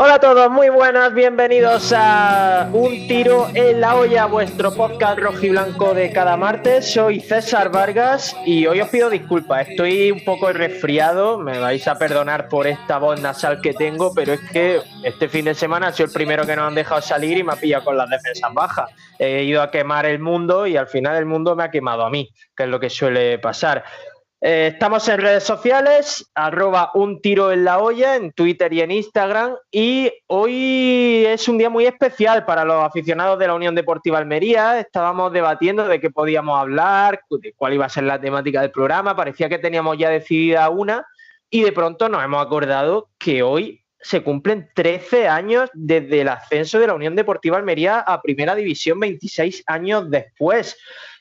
[0.00, 5.92] Hola a todos, muy buenas, bienvenidos a Un Tiro en la Olla, vuestro podcast rojiblanco
[5.92, 6.92] de cada martes.
[6.92, 11.98] Soy César Vargas y hoy os pido disculpas, estoy un poco resfriado, me vais a
[11.98, 16.06] perdonar por esta voz nasal que tengo, pero es que este fin de semana sido
[16.06, 18.92] el primero que nos han dejado salir y me ha pillado con las defensas bajas.
[19.18, 22.10] He ido a quemar el mundo y al final el mundo me ha quemado a
[22.10, 23.82] mí, que es lo que suele pasar.
[24.40, 28.92] Eh, estamos en redes sociales, arroba un tiro en la olla, en Twitter y en
[28.92, 29.56] Instagram.
[29.72, 34.78] Y hoy es un día muy especial para los aficionados de la Unión Deportiva Almería.
[34.78, 39.16] Estábamos debatiendo de qué podíamos hablar, de cuál iba a ser la temática del programa.
[39.16, 41.04] Parecía que teníamos ya decidida una
[41.50, 46.78] y de pronto nos hemos acordado que hoy se cumplen 13 años desde el ascenso
[46.78, 50.76] de la Unión Deportiva Almería a Primera División, 26 años después.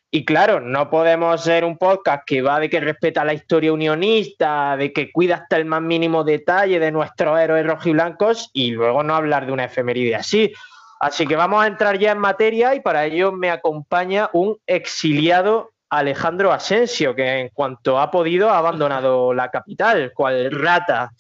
[0.10, 4.78] Y claro, no podemos ser un podcast que va de que respeta la historia unionista,
[4.78, 9.16] de que cuida hasta el más mínimo detalle de nuestros héroes rojiblancos y luego no
[9.16, 10.54] hablar de una efeméride así.
[11.02, 15.72] Así que vamos a entrar ya en materia y para ello me acompaña un exiliado
[15.90, 21.12] Alejandro Asensio, que en cuanto ha podido ha abandonado la capital, cual rata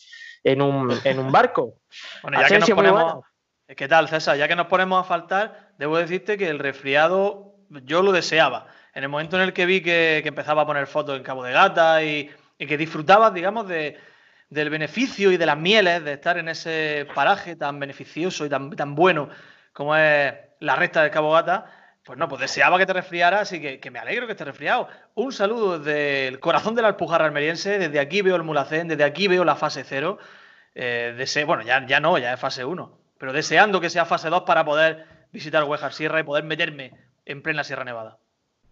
[0.43, 1.73] en un, en un barco.
[2.21, 3.15] Bueno, ya que nos ponemos...
[3.75, 4.37] ¿Qué tal, César?
[4.37, 8.67] Ya que nos ponemos a faltar, debo decirte que el resfriado yo lo deseaba
[8.97, 11.51] en el momento en el que vi que, empezaba a poner fotos en Cabo de
[11.51, 13.95] Gata y, que disfrutabas, digamos, de,
[14.49, 18.95] del beneficio y de las mieles de estar en ese paraje tan beneficioso y tan,
[18.95, 19.29] bueno
[19.71, 23.77] como es la recta del Cabo Gata, pues no, pues deseaba que te resfriaras y
[23.77, 24.87] que, me alegro que estés resfriado.
[25.13, 29.03] Un saludo desde el corazón de la Alpujarra almeriense, desde aquí veo el Mulacén, desde
[29.03, 30.17] aquí veo la fase cero.
[30.73, 34.41] Eh, bueno, ya, ya no, ya es fase 1, pero deseando que sea fase 2
[34.41, 36.93] para poder visitar Huejar Sierra y poder meterme
[37.25, 38.17] en plena Sierra Nevada.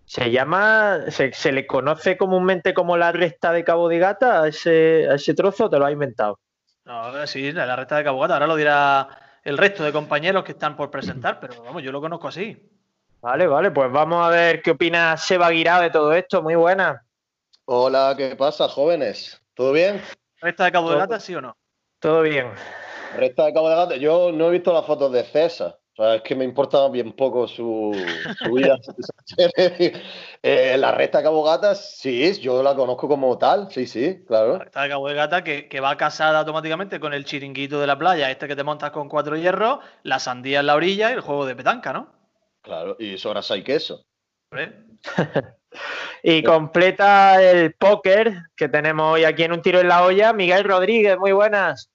[0.05, 5.05] Se llama, se, le conoce comúnmente como la recta de Cabo de Gata a ese,
[5.05, 6.39] ese trozo, te lo has inventado.
[6.85, 8.33] No, sí, la recta de Cabo de Gata.
[8.35, 9.07] Ahora lo dirá
[9.43, 12.69] el resto de compañeros que están por presentar, pero vamos, yo lo conozco así.
[13.21, 16.43] Vale, vale, pues vamos a ver qué opina Seba Guirao de todo esto.
[16.43, 17.03] Muy buena.
[17.65, 19.41] Hola, ¿qué pasa, jóvenes?
[19.55, 19.99] ¿Todo bien?
[20.39, 21.57] ¿Recta de Cabo de Gata, sí o no?
[21.99, 22.51] Todo bien.
[23.17, 25.79] Recta de Cabo de Gata, yo no he visto las fotos de César.
[25.97, 27.95] O sea, es que me importa bien poco su,
[28.53, 28.77] vida.
[30.43, 34.53] eh, la recta de Cabo Gata, sí, yo la conozco como tal, sí, sí, claro.
[34.53, 37.87] La recta de Cabo de Gata que, que, va casada automáticamente con el chiringuito de
[37.87, 41.13] la playa, este que te montas con cuatro hierros, la sandía en la orilla y
[41.13, 42.13] el juego de petanca, ¿no?
[42.61, 44.05] Claro, y sobras y queso.
[46.23, 50.65] y completa el póker que tenemos hoy aquí en un tiro en la olla, Miguel
[50.65, 51.89] Rodríguez, muy buenas.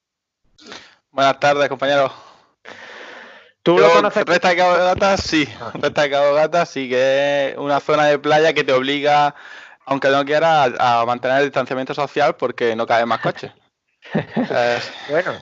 [1.11, 2.30] Buenas tardes, compañeros.
[3.63, 4.25] ¿Tú lo conoces?
[4.25, 5.49] Resta de Cabo de Gata, sí.
[5.61, 5.73] Ah.
[5.75, 9.35] Resta de Cabo de Gata, sí, que es una zona de playa que te obliga,
[9.85, 13.53] aunque no quieras, a, mantener el distanciamiento social porque no caben más coches.
[15.11, 15.33] bueno,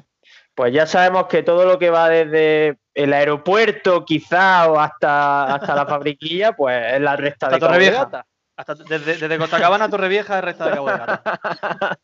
[0.54, 5.76] pues ya sabemos que todo lo que va desde el aeropuerto, quizá, o hasta, hasta
[5.76, 8.26] la fabriquilla, pues es la resta de Cabo de Gata.
[8.56, 11.22] Hasta desde, desde Costacabana a Torrevieja es resta de Cabo de Gata.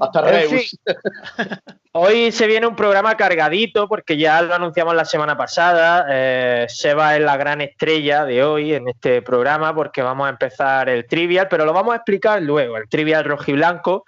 [0.00, 0.78] Hasta Reus.
[1.92, 6.06] hoy se viene un programa cargadito porque ya lo anunciamos la semana pasada.
[6.10, 10.88] Eh, Seba es la gran estrella de hoy en este programa porque vamos a empezar
[10.88, 14.04] el trivial, pero lo vamos a explicar luego, el trivial rojiblanco.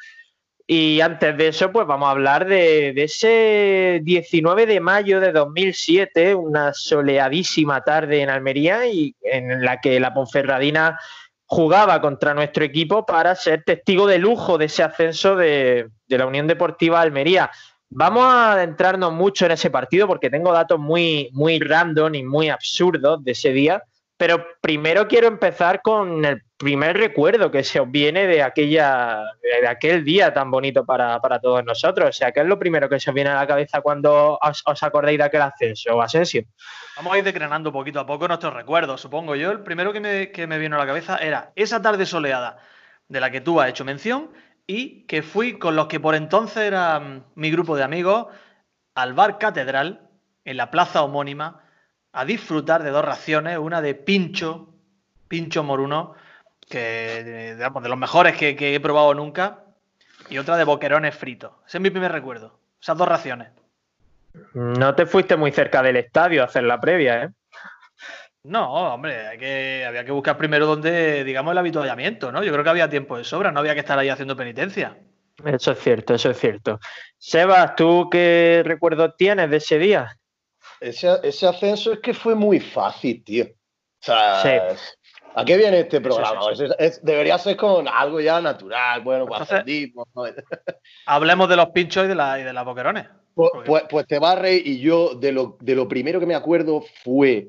[0.66, 5.30] Y antes de eso, pues vamos a hablar de, de, ese 19 de mayo de
[5.30, 10.98] 2007, una soleadísima tarde en Almería y en la que la Ponferradina
[11.46, 16.46] jugaba contra nuestro equipo para ser testigo de lujo de ese ascenso de, la Unión
[16.46, 17.50] Deportiva Almería.
[17.90, 22.48] Vamos a adentrarnos mucho en ese partido porque tengo datos muy, muy random y muy
[22.48, 23.82] absurdos de ese día.
[24.16, 29.66] Pero primero quiero empezar con el primer recuerdo que se os viene de aquella de
[29.66, 32.10] aquel día tan bonito para, todos nosotros.
[32.10, 34.82] O sea, ¿qué es lo primero que se os viene a la cabeza cuando os,
[34.82, 36.44] acordáis de aquel ascenso, Asensio?
[36.96, 39.50] Vamos a ir decrenando poquito a poco nuestros recuerdos, supongo yo.
[39.50, 42.58] El primero que me, que me vino a la cabeza era esa tarde soleada
[43.08, 44.30] de la que tú has hecho mención
[44.66, 48.26] y que fui con los que por entonces era mi grupo de amigos
[48.94, 50.08] al bar Catedral
[50.44, 51.60] en la plaza homónima
[52.12, 54.68] a disfrutar de dos raciones, una de pincho,
[55.26, 56.14] pincho moruno,
[56.68, 59.64] que digamos, de los mejores que, he probado nunca,
[60.30, 61.52] y otra de boquerones fritos.
[61.66, 63.48] Ese es mi primer recuerdo, esas dos raciones.
[64.54, 67.30] No te fuiste muy cerca del estadio a hacer la previa, ¿eh?
[68.44, 72.44] No, hombre, hay que, había que buscar primero donde, digamos, el habituallamiento, ¿no?
[72.44, 74.98] Yo creo que había tiempo de sobra, no había que estar ahí haciendo penitencia.
[75.42, 76.78] Eso es cierto, eso es cierto.
[77.16, 80.18] Sebas, ¿tú qué recuerdo tienes de ese día?
[80.78, 81.08] Ese,
[81.46, 83.46] ascenso es que fue muy fácil, tío.
[83.46, 84.76] O sea,
[85.34, 86.40] ¿a qué viene este programa?
[87.02, 89.48] debería ser con algo ya natural, bueno, pues
[91.06, 93.06] Hablemos de los pinchos y de, la, y de las boquerones.
[93.34, 96.84] Pues, pues, pues, te barre y yo de lo, de lo primero que me acuerdo
[97.02, 97.48] fue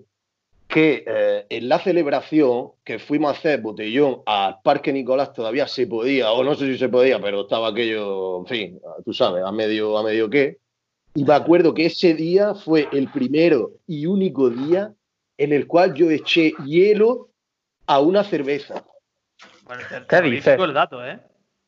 [0.68, 5.88] que eh, en la celebración que fuimos a hacer botellón al Parque Nicolás todavía se
[5.88, 9.52] podía, o no sé si se podía, pero estaba aquello, en fin, tú sabes, a
[9.52, 10.58] medio, a medio qué.
[11.14, 14.94] Y me acuerdo que ese día fue el primero y único día
[15.38, 17.30] en el cual yo eché hielo
[17.88, 18.86] a una cerveza.
[19.64, 21.20] Bueno, te, dice el dato, ¿eh?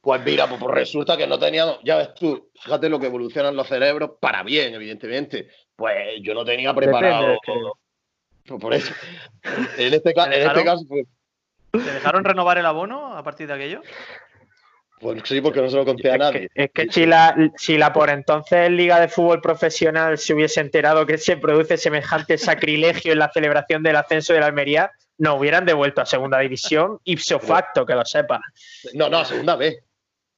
[0.02, 3.56] Pues mira, pues, pues, resulta que no teníamos, ya ves tú, fíjate lo que evolucionan
[3.56, 5.50] los cerebros para bien, evidentemente.
[5.76, 7.38] Pues yo no tenía preparado.
[8.48, 8.94] Por eso.
[9.78, 10.86] En este, este caso.
[11.72, 13.82] ¿Te dejaron renovar el abono a partir de aquello?
[15.00, 16.50] Pues sí, porque no se lo conté a nadie.
[16.56, 21.06] Es que, si, la, si la por entonces Liga de Fútbol Profesional se hubiese enterado
[21.06, 25.66] que se produce semejante sacrilegio en la celebración del ascenso de la Almería, no hubieran
[25.66, 28.42] devuelto a segunda división ipso facto, que lo sepa.
[28.94, 29.78] No, no, a segunda vez.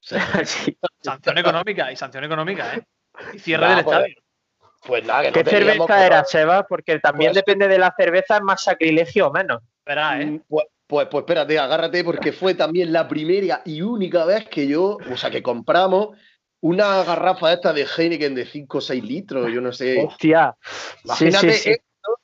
[0.00, 2.82] Sanción económica y sanción económica, ¿eh?
[3.34, 4.14] Y cierre del pues, estadio.
[4.86, 6.66] Pues nada, que ¿Qué cerveza era, Seba?
[6.66, 9.62] Porque también pues depende de la cerveza, es más sacrilegio o menos.
[9.78, 10.26] Espera, ¿eh?
[10.26, 14.66] Mm, pues, pues, pues, espérate, agárrate, porque fue también la primera y única vez que
[14.66, 16.16] yo, o sea, que compramos
[16.62, 20.04] una garrafa esta de Heineken de 5 o 6 litros, yo no sé.
[20.04, 20.56] Hostia.
[21.04, 22.18] Imagínate esto,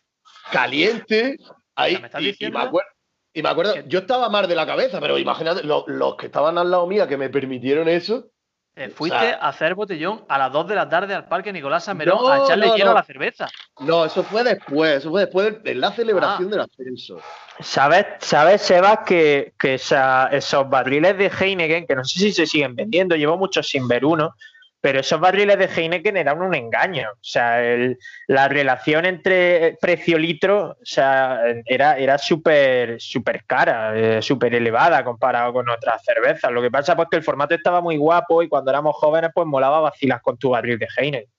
[0.50, 1.36] caliente,
[1.74, 2.90] ahí, y, me acuerdo,
[3.32, 6.58] y, me acuerdo, yo estaba más de la cabeza, pero imagínate, los, los que estaban
[6.58, 8.30] al lado mía que me permitieron eso,
[8.78, 12.30] eh, fuiste a hacer botellón a las 2 de la tarde al parque Nicolás Samerón
[12.30, 13.48] a echarle hielo a la cerveza.
[13.80, 16.50] No, eso fue después, eso fue después de la celebración ah.
[16.50, 17.18] del ascenso.
[17.60, 22.76] ¿Sabes, sabes Sebas, que, que esos barriles de Heineken, que no sé si se siguen
[22.76, 24.34] vendiendo, llevo muchos sin ver uno,
[24.86, 27.10] pero esos barriles de Heineken eran un engaño.
[27.10, 27.60] O sea,
[28.28, 35.52] la relación entre precio-litro o sea, era, era súper super cara, eh, súper elevada comparado
[35.52, 36.52] con otras cervezas.
[36.52, 39.32] Lo que pasa es pues, que el formato estaba muy guapo y cuando éramos jóvenes
[39.34, 41.32] pues molaba vacilas con tu barril de Heineken.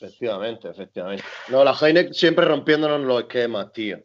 [0.00, 1.24] Efectivamente, efectivamente.
[1.48, 3.98] No, la Heineken siempre rompiéndonos los esquemas, tío.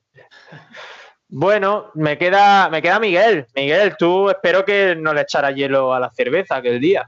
[1.27, 3.45] Bueno, me queda, me queda Miguel.
[3.55, 7.07] Miguel, tú espero que no le echaras hielo a la cerveza aquel día.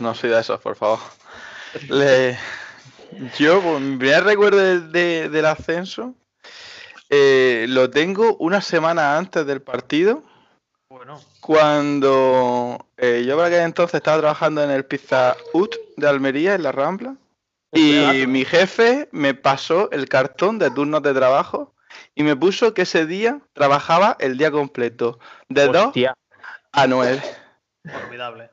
[0.00, 0.98] No, soy de esos, por favor.
[3.38, 6.14] Yo, pues, mi primer recuerdo del ascenso
[7.10, 10.22] eh, lo tengo una semana antes del partido.
[10.88, 11.20] Bueno.
[11.40, 16.62] Cuando eh, yo para aquel entonces estaba trabajando en el Pizza Ut de Almería, en
[16.62, 17.16] la Rambla.
[17.72, 21.74] Y mi jefe me pasó el cartón de turnos de trabajo
[22.14, 25.18] y me puso que ese día trabajaba el día completo,
[25.48, 25.92] de 2
[26.72, 27.22] a 9.
[27.84, 28.50] Formidable.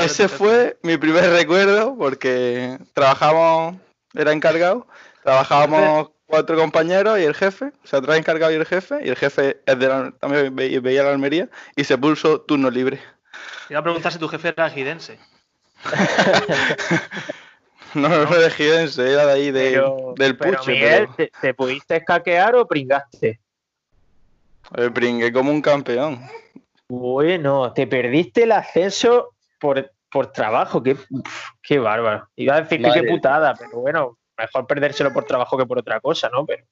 [0.00, 3.76] Ese fue mi primer recuerdo porque trabajamos,
[4.14, 4.86] era encargado,
[5.22, 9.16] trabajábamos cuatro compañeros y el jefe, o sea, trae encargado y el jefe, y el
[9.16, 13.00] jefe es de también veía la Almería y se puso turno libre.
[13.68, 15.18] Iba a preguntar si tu jefe era gidense.
[17.94, 19.82] no, no, era de gidense, era de ahí, de,
[20.16, 21.08] del pero Miguel,
[21.40, 23.40] ¿te, pudiste escaquear o pringaste?
[24.74, 26.20] Me pringué como un campeón.
[26.88, 30.96] Bueno, te perdiste el ascenso por, por trabajo, qué,
[31.62, 32.28] qué bárbaro.
[32.36, 36.00] Iba a decir que qué putada, pero bueno, mejor perdérselo por trabajo que por otra
[36.00, 36.44] cosa, ¿no?
[36.46, 36.64] Pero...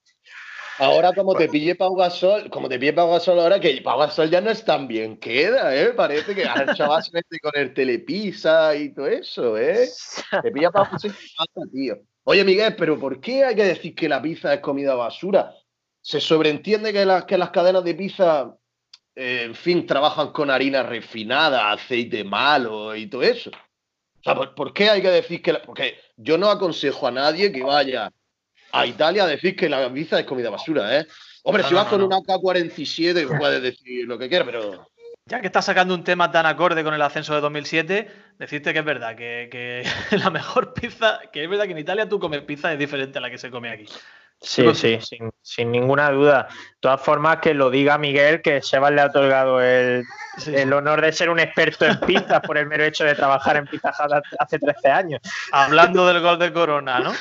[0.78, 4.28] Ahora, como te pille Pau Gasol, como te pille Pau Gasol ahora, que Pau Gasol
[4.28, 5.92] ya no es tan bien queda, ¿eh?
[5.92, 9.88] Parece que el chaval se mete con el telepisa y todo eso, ¿eh?
[10.42, 11.14] Te pilla Pau Gasol
[11.72, 11.98] tío.
[12.24, 15.54] Oye, Miguel, pero ¿por qué hay que decir que la pizza es comida basura?
[16.00, 18.56] Se sobreentiende que las, que las cadenas de pizza
[19.16, 23.50] en fin, trabajan con harina refinada, aceite malo y todo eso.
[23.50, 25.54] O sea, ¿por, qué hay que decir que.?
[25.54, 28.10] porque yo no aconsejo a nadie que vaya
[28.72, 31.06] a Italia a decir que la pizza es comida basura, ¿eh?
[31.44, 34.88] Hombre, si vas con una K-47 puedes decir lo que quieras, pero.
[35.26, 38.78] Ya que estás sacando un tema tan acorde con el ascenso de 2007, decirte que
[38.78, 39.84] es verdad, que, que
[40.16, 43.20] la mejor pizza, que es verdad que en Italia tú comes pizza es diferente a
[43.20, 43.86] la que se come aquí.
[44.44, 44.98] Sí, sí,
[45.42, 46.48] sin, ninguna duda.
[46.50, 50.04] De todas formas, que lo diga Miguel, que Sebas le ha otorgado el,
[50.72, 53.92] honor de ser un experto en pizzas por el mero hecho de trabajar en Pizza
[54.38, 55.20] hace 13 años.
[55.50, 57.12] Hablando del gol de Corona, ¿no?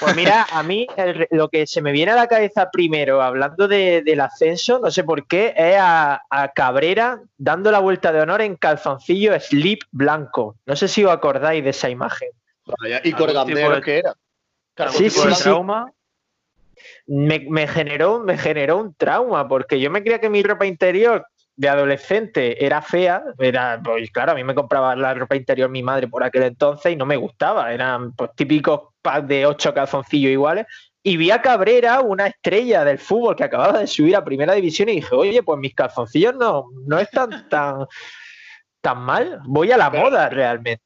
[0.00, 0.86] Pues mira, a mí
[1.30, 5.26] lo que se me viene a la cabeza primero, hablando del ascenso, no sé por
[5.26, 6.22] qué, es a,
[6.54, 10.56] Cabrera dando la vuelta de honor en calzoncillo slip blanco.
[10.66, 12.28] No sé si os acordáis de esa imagen.
[13.04, 14.14] y Corgandero, ¿qué era?
[14.90, 15.92] Sí, sí, trauma.
[17.06, 21.68] Me, generó, me generó un trauma, porque yo me creía que mi ropa interior de
[21.70, 26.06] adolescente era fea, era, pues claro, a mí me compraba la ropa interior mi madre
[26.06, 30.66] por aquel entonces y no me gustaba, eran pues, típicos packs de ocho calzoncillos iguales.
[31.02, 34.88] Y vi a Cabrera, una estrella del fútbol que acababa de subir a primera división,
[34.88, 37.86] y dije, oye, pues mis calzoncillos no, no están tan,
[38.80, 40.82] tan mal, voy a la moda realmente.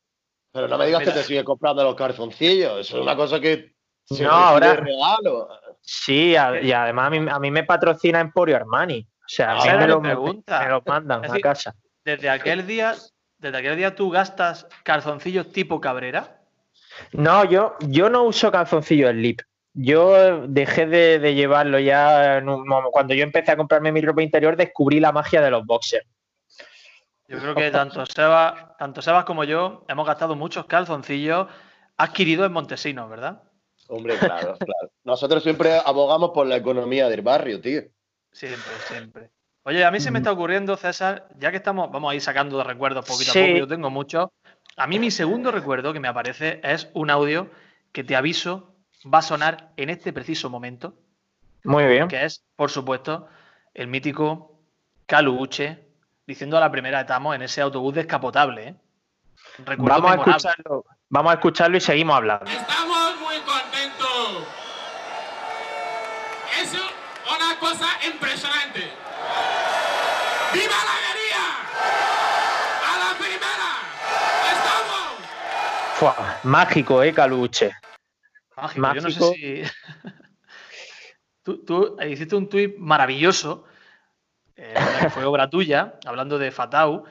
[0.52, 3.73] Pero no me digas que te sigues comprando los calzoncillos, eso es una cosa que
[4.19, 5.49] no, ahora regalo.
[5.81, 9.07] Sí, y además a mí, me patrocina Emporio Armani.
[9.09, 10.00] O sea, a mí me lo,
[10.85, 11.75] mandan a casa.
[12.05, 12.95] Desde aquel día,
[13.38, 16.40] desde aquel día tú gastas calzoncillos tipo Cabrera.
[17.12, 19.40] No, yo, yo no uso calzoncillos Lip.
[19.73, 22.43] Yo dejé de, llevarlo ya
[22.90, 26.07] cuando yo empecé a comprarme mi ropa interior, descubrí la magia de los boxers.
[27.29, 31.47] Yo creo que tanto Sebas, tanto Sebas como yo hemos gastado muchos calzoncillos
[31.97, 33.43] adquiridos en Montesinos, ¿verdad?
[33.90, 34.90] Hombre, claro, claro.
[35.04, 37.82] Nosotros siempre abogamos por la economía del barrio, tío.
[38.32, 39.30] Siempre, siempre.
[39.64, 42.56] Oye, a mí se me está ocurriendo, César, ya que estamos, vamos a ir sacando
[42.59, 44.28] de recuerdos poquito a poco, yo tengo muchos.
[44.76, 47.50] A mí mi segundo recuerdo que me aparece es un audio
[47.92, 48.75] que te aviso
[49.12, 50.94] va a sonar en este preciso momento.
[51.64, 52.09] Muy bien.
[52.09, 53.28] Que es, por supuesto,
[53.75, 54.59] el mítico
[55.06, 55.87] Caluche
[56.26, 58.68] diciendo a la primera estamos en ese autobús descapotable.
[58.68, 58.75] ¿eh?
[59.78, 62.50] Vamos a, escucharlo, vamos a escucharlo y seguimos hablando.
[67.71, 68.81] Cosa impresionante.
[70.53, 71.45] ¡Viva la alegría!
[72.89, 73.71] ¡A la primera!
[74.53, 76.45] ¡Estamos!
[76.45, 77.71] mágico, ¿eh, Caluche?
[78.57, 78.95] Mágico.
[78.95, 79.62] Yo no sé si...
[81.65, 83.65] tú, hiciste un tuit maravilloso,
[84.57, 87.05] eh, que fue obra tuya, hablando de Fatau,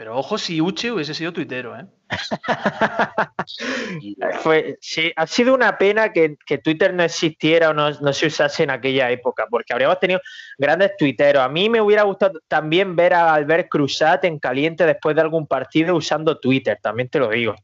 [0.00, 1.84] pero ojo si Uche hubiese sido tuitero, ¿eh?
[4.42, 8.70] Fue, sí, ha sido una pena que, Twitter no existiera o no, se usase en
[8.70, 10.22] aquella época, porque habríamos tenido
[10.56, 11.42] grandes tuiteros.
[11.42, 15.46] A mí me hubiera gustado también ver a Albert Cruzat en caliente después de algún
[15.46, 17.54] partido usando Twitter, también te lo digo.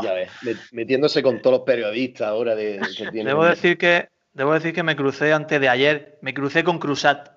[0.00, 0.30] Ya ves,
[0.72, 2.80] metiéndose con todos los periodistas ahora de,
[3.12, 7.28] Debo decir que debo decir que me crucé antes de ayer, me crucé con Cruzat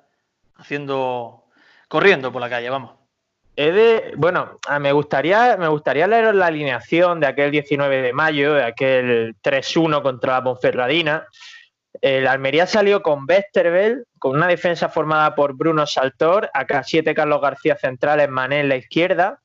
[0.55, 1.49] haciendo
[1.89, 3.00] corriendo por la calle, vamos
[4.15, 8.63] bueno, ah, me gustaría, me gustaría leer la alineación de aquel 19 de mayo, de
[8.63, 11.27] aquel 3-1 contra la Ponferradina.
[12.01, 17.41] El Almería salió con Westerveld, con una defensa formada por Bruno Saltor, acá 7 Carlos
[17.41, 19.41] García centrales, Mané en la izquierda,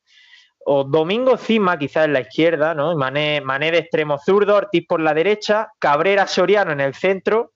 [0.64, 2.96] o Domingo Cima quizás en la izquierda, ¿no?
[2.96, 7.52] Mané, de extremo zurdo, Ortiz por la derecha, Cabrera Soriano en el centro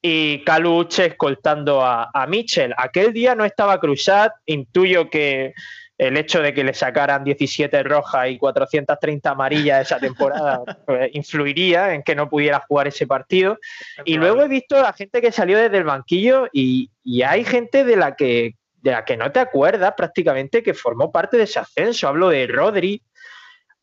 [0.00, 2.74] y Caluche escoltando a, a Michel.
[2.76, 5.54] Aquel día no estaba Cruzat, intuyo que
[5.98, 11.92] el hecho de que le sacaran 17 rojas y 430 amarillas esa temporada pues, influiría
[11.92, 13.58] en que no pudiera jugar ese partido.
[14.04, 16.90] Y luego he visto a la gente que salió desde el banquillo y,
[17.24, 21.36] hay gente de la que de la que no te acuerdas prácticamente que formó parte
[21.36, 22.06] de ese ascenso.
[22.06, 23.02] Hablo de Rodri,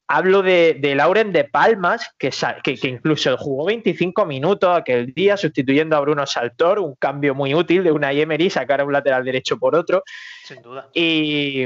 [0.08, 2.30] hablo de, Lauren de Palmas, que,
[2.64, 7.54] que, que, incluso jugó 25 minutos aquel día sustituyendo a Bruno Saltor, un cambio muy
[7.54, 10.04] útil de una Emery, sacar a un lateral derecho por otro.
[10.44, 10.88] Sin duda.
[10.94, 11.66] Y,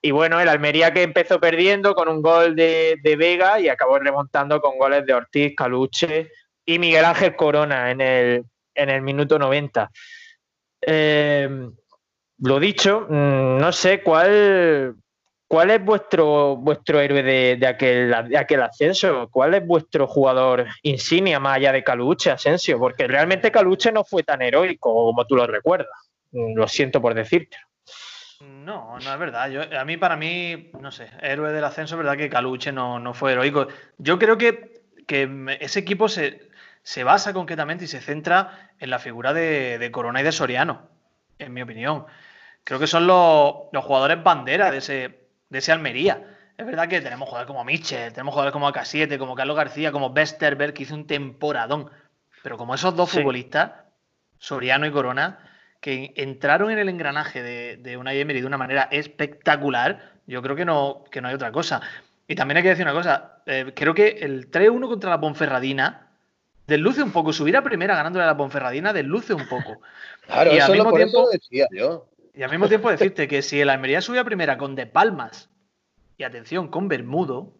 [0.00, 4.60] y bueno, el Almería que empezó perdiendo con un gol de, Vega y acabó remontando
[4.60, 6.30] con goles de Ortiz, Caluche
[6.64, 9.90] y Miguel Ángel Corona en el, en el minuto 90.
[10.80, 11.48] Eh,
[12.38, 14.94] lo dicho, mm, no sé cuál,
[15.48, 21.40] cuál es vuestro, vuestro héroe de, aquel, de aquel ascenso, cuál es vuestro jugador insignia
[21.40, 25.48] más allá de Caluche, Asensio, porque realmente Caluche no fue tan heroico como tú lo
[25.48, 26.12] recuerdas.
[26.30, 27.56] Mm, lo siento por decirte.
[28.68, 29.48] No, no es verdad.
[29.48, 33.14] Yo, a mí, para mí, no sé, héroe del ascenso, es verdad que Caluche no,
[33.14, 33.66] fue heroico.
[33.96, 34.82] Yo creo que,
[35.58, 36.50] ese equipo se,
[37.02, 40.82] basa concretamente y se centra en la figura de, Corona y de Soriano,
[41.38, 42.04] en mi opinión.
[42.62, 46.36] Creo que son los, jugadores bandera de ese, de ese Almería.
[46.58, 50.08] Es verdad que tenemos jugadores como Michel, tenemos jugadores como AK7, como Carlos García, como
[50.08, 51.90] Westerberg, que hizo un temporadón.
[52.42, 53.72] Pero como esos dos futbolistas,
[54.36, 55.47] Soriano y Corona,
[55.80, 60.56] que entraron en el engranaje de, de una Emery de una manera espectacular, yo creo
[60.56, 61.80] que no, que no hay otra cosa.
[62.26, 66.10] Y también hay que decir una cosa, eh, creo que el 3-1 contra la Ponferradina
[66.66, 69.80] desluce un poco, subir a primera ganándole a la Ponferradina desluce un poco.
[70.26, 72.06] Claro, y al mismo tiempo, decía yo.
[72.34, 75.48] Y al mismo tiempo decirte que si el Almería subía a primera con De Palmas
[76.18, 77.54] y atención, con Bermudo,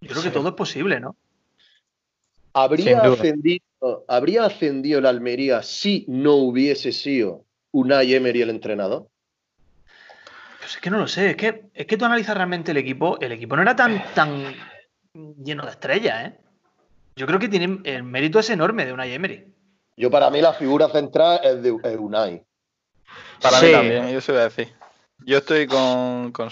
[0.00, 1.16] yo creo que todo es posible, ¿no?
[2.52, 9.08] ¿Habría ascendido, ¿Habría ascendido el Almería si no hubiese sido Unai Emery el entrenador?
[10.58, 13.18] Pues es que no lo sé, es que, es que tú analizas realmente el equipo,
[13.20, 14.54] el equipo no era tan, tan
[15.12, 16.40] lleno de estrellas, ¿eh?
[17.14, 19.54] Yo creo que tiene, el mérito es enorme de Unai Emery.
[19.96, 22.44] Yo para mí la figura central es de Unai.
[23.40, 24.72] Para mí también, yo se voy a decir.
[25.24, 26.50] Yo estoy con, con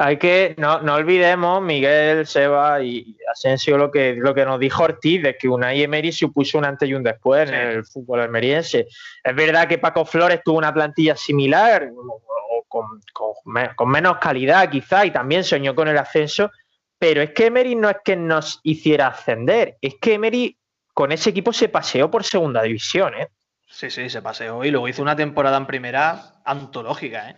[0.00, 5.20] hay que, no, olvidemos, Miguel, Seba y Asensio, lo que, lo que nos dijo Ortiz,
[5.24, 8.86] de que Unai Emery supuso un antes y un después en el fútbol almeriense.
[9.24, 15.04] Es verdad que Paco Flores tuvo una plantilla similar, o con, con, menos calidad quizá,
[15.04, 16.52] y también soñó con el ascenso,
[16.96, 20.56] pero es que Emery no es que nos hiciera ascender, es que Emery
[20.94, 23.28] con ese equipo se paseó por segunda división, ¿eh?
[23.66, 27.36] Sí, sí, se paseó y luego hizo una temporada en primera antológica, ¿eh?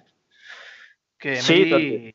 [1.19, 2.15] Que sí,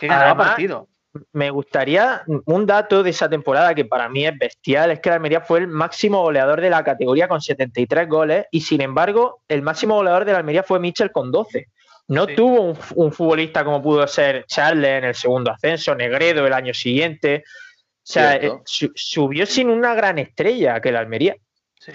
[0.00, 0.88] que ganaba partido.
[1.32, 5.16] Me gustaría un dato de esa temporada que para mí es bestial, es que la
[5.16, 9.62] Almería fue el máximo goleador de la categoría con 73 goles y sin embargo el
[9.62, 11.66] máximo goleador de la Almería fue Mitchell con 12.
[12.08, 16.74] No tuvo un, futbolista como pudo ser Charles en el segundo ascenso, Negredo el año
[16.74, 17.44] siguiente.
[17.46, 21.36] O sea, eh, subió sin una gran estrella que la Almería.
[21.78, 21.92] Sí.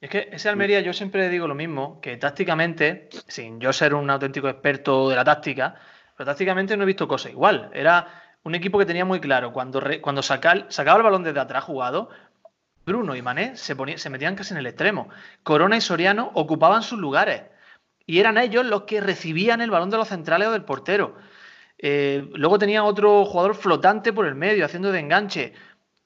[0.00, 4.10] Es que ese Almería yo siempre digo lo mismo, que tácticamente, sin yo ser un
[4.10, 5.76] auténtico experto de la táctica,
[6.16, 7.70] pero tácticamente no he visto cosa igual.
[7.72, 8.06] Era
[8.42, 12.10] un equipo que tenía muy claro, cuando, cuando sacaba el balón desde atrás jugado,
[12.84, 15.08] Bruno y Mané se, se metían casi en el extremo.
[15.42, 17.42] Corona y Soriano ocupaban sus lugares.
[18.06, 21.16] Y eran ellos los que recibían el balón de los centrales o del portero.
[21.78, 25.54] Eh, luego tenía otro jugador flotante por el medio, haciendo de enganche.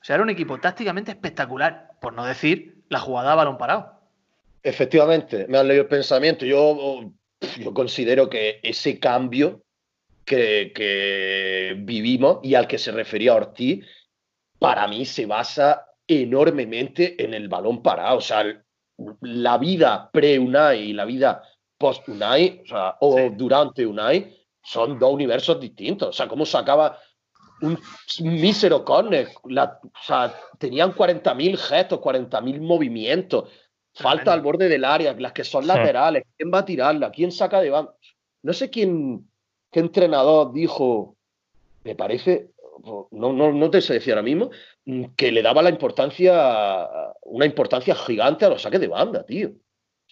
[0.00, 3.92] O sea, era un equipo tácticamente espectacular, por no decir la jugada a balón parado.
[4.62, 6.46] Efectivamente, me han leído el pensamiento.
[6.46, 7.12] Yo,
[7.58, 9.62] yo considero que ese cambio
[10.28, 13.84] que, vivimos y al que se refería Ortiz,
[14.58, 18.18] para mí se basa enormemente en el balón parado.
[18.18, 18.44] O sea,
[19.20, 21.42] la vida pre-Unai y la vida
[21.78, 26.08] post-Unai, o, sea, o durante Unai, son dos universos distintos.
[26.08, 26.98] O sea, cómo sacaba
[27.62, 27.78] un,
[28.20, 29.28] mísero córner.
[29.42, 33.50] O sea, tenían 40.000 gestos, 40.000 movimientos.
[33.94, 36.22] Falta al borde del área, las que son laterales.
[36.36, 37.10] ¿Quién va a tirarla?
[37.10, 37.94] ¿Quién saca de banda?
[38.42, 39.28] No sé quién,
[39.70, 41.16] ¿Qué entrenador dijo,
[41.84, 42.50] me parece,
[43.10, 44.50] no, no, no te sé decir ahora mismo,
[45.16, 46.88] que le daba la importancia,
[47.24, 49.50] una importancia gigante a los saques de banda, tío?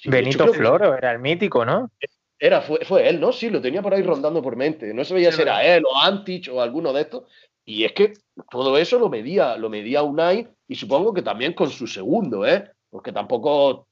[0.04, 1.90] Benito Floro era el mítico, ¿no?
[2.38, 3.32] Era, fue, fue, él, ¿no?
[3.32, 4.92] Sí, lo tenía por ahí rondando por mente.
[4.92, 7.24] No se veía si era él o Antich o alguno de estos.
[7.64, 8.12] Y es que
[8.50, 12.70] todo eso lo medía, lo medía Unai y supongo que también con su segundo, ¿eh?
[12.90, 13.88] Porque tampoco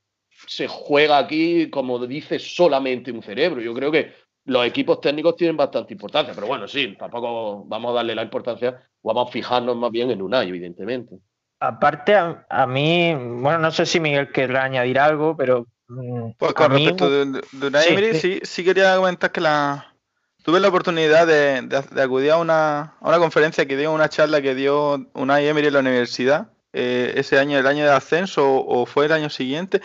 [0.46, 3.62] se juega aquí, como dice, solamente un cerebro.
[3.62, 4.12] Yo creo que
[4.46, 8.80] los equipos técnicos tienen bastante importancia, pero bueno, sí, tampoco vamos a darle la importancia,
[9.02, 11.16] vamos a fijarnos más bien en un año, evidentemente.
[11.61, 15.66] Aparte, a, mí, bueno, no sé si Miguel querrá añadir algo, pero.
[15.88, 19.94] Mm, pues con respecto de, de sí, sí, quería comentar que la,
[20.42, 25.46] tuve la oportunidad de, acudir a una, conferencia que dio, una charla que dio Unai
[25.46, 29.30] Emery en la universidad, eh, ese año, el año de ascenso o fue el año
[29.30, 29.80] siguiente,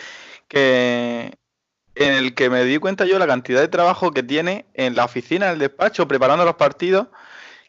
[0.50, 1.34] que
[2.00, 5.04] en el que me di cuenta yo la cantidad de trabajo que tiene en la
[5.04, 7.08] oficina, en el despacho, preparando los partidos,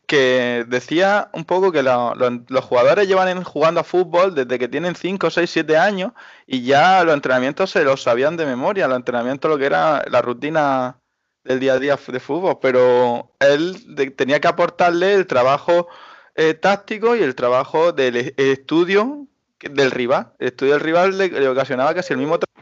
[0.07, 5.31] que decía un poco que los jugadores llevan jugando a fútbol desde que tienen 5,
[5.31, 6.13] 6, 7 años
[6.47, 10.23] y ya los entrenamientos se los sabían de memoria, los entrenamientos lo que era la
[10.23, 11.01] rutina
[11.43, 15.89] del día a día de fútbol, pero él tenía que aportarle el trabajo
[16.37, 19.27] eh, táctico y el trabajo del e, estudio
[19.59, 20.35] del rival.
[20.39, 22.61] El estudio del rival le, le ocasionaba casi el mismo trabajo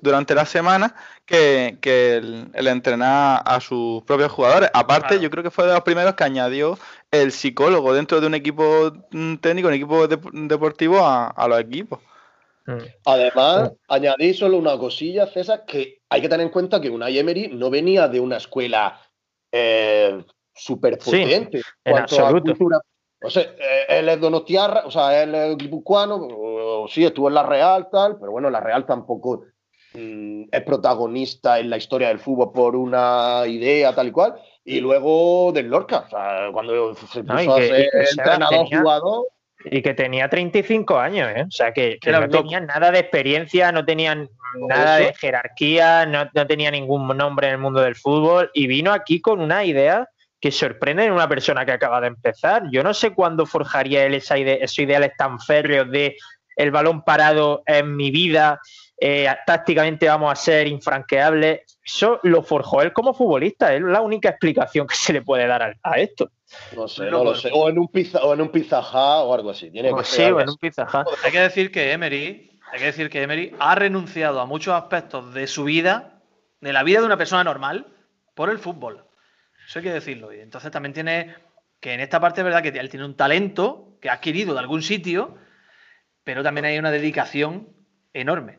[0.00, 0.94] durante la semana
[1.26, 4.70] que, el, entrenar a sus propios jugadores.
[4.72, 6.78] Aparte, yo creo que fue de los primeros que añadió
[7.10, 12.00] el psicólogo dentro de un equipo mm, técnico, un equipo deportivo a, los equipos.
[12.66, 12.78] Mm.
[13.06, 17.48] Además, añadí solo una cosilla, César, que hay que tener en cuenta que una Emery
[17.48, 19.00] no venía de una escuela
[19.52, 20.22] eh,
[20.54, 21.62] súper potente.
[21.84, 22.54] en absoluto.
[23.20, 27.42] O sea, eh, él es donostiarra, o sea, él es guipuzcoano, sí, estuvo en la
[27.42, 29.57] Real, tal, pero bueno, la Real tampoco Mm,
[30.50, 34.34] es protagonista en la historia del fútbol por una idea tal y cual,
[34.64, 39.26] y luego del Lorca, o sea, cuando se puso a ser entrenador jugador.
[39.64, 41.44] Y que tenía 35 años, ¿eh?
[41.48, 44.28] o sea, que, no tenía nada de experiencia, no tenían
[44.68, 48.92] nada de jerarquía, no, no, tenía ningún nombre en el mundo del fútbol, y vino
[48.92, 50.08] aquí con una idea
[50.40, 52.64] que sorprende en una persona que acaba de empezar.
[52.70, 56.16] Yo no sé cuándo forjaría él esa idea, esos ideales tan férreos de
[56.56, 58.60] el balón parado en mi vida
[59.00, 61.78] eh, tácticamente vamos a ser infranqueables.
[61.84, 65.76] Eso lo forjó él como futbolista, es la única explicación que se le puede dar
[65.82, 66.30] a, esto.
[66.74, 67.50] No sé, no lo sé.
[67.52, 69.70] O en un pizza, o en un o algo así.
[69.70, 70.86] Tiene que sí, o en un pizza
[71.22, 75.32] Hay que decir que Emery, hay que decir que Emery ha renunciado a muchos aspectos
[75.32, 76.20] de su vida,
[76.60, 77.86] de la vida de una persona normal,
[78.34, 79.04] por el fútbol.
[79.66, 80.32] Eso hay que decirlo.
[80.32, 81.36] Y entonces también tiene
[81.80, 84.60] que en esta parte es verdad que él tiene un talento que ha adquirido de
[84.60, 85.36] algún sitio,
[86.24, 87.68] pero también hay una dedicación
[88.12, 88.58] enorme.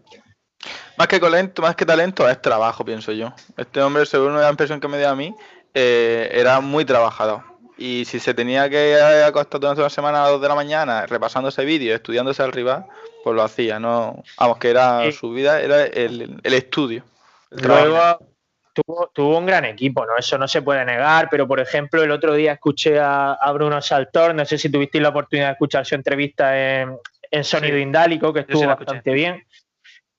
[0.99, 3.31] Más que talento, más que talento es trabajo, pienso yo.
[3.55, 5.33] Este hombre, según la impresión que me dio a mí,
[5.73, 7.41] eh, era muy trabajador.
[7.77, 11.05] Y si se tenía que acostar durante una semana a las 2 de la mañana
[11.05, 12.85] repasando ese vídeo, estudiándose al rival,
[13.23, 17.05] pues lo hacía, no, vamos, que era su vida, era el, estudio.
[17.51, 18.19] Luego
[18.73, 20.17] tuvo, tuvo, un gran equipo, ¿no?
[20.17, 24.35] Eso no se puede negar, pero por ejemplo, el otro día escuché a, Bruno Saltor,
[24.35, 26.97] no sé si tuvisteis la oportunidad de escuchar su entrevista en,
[27.41, 29.45] Sonido Indálico, que estuvo bastante bien.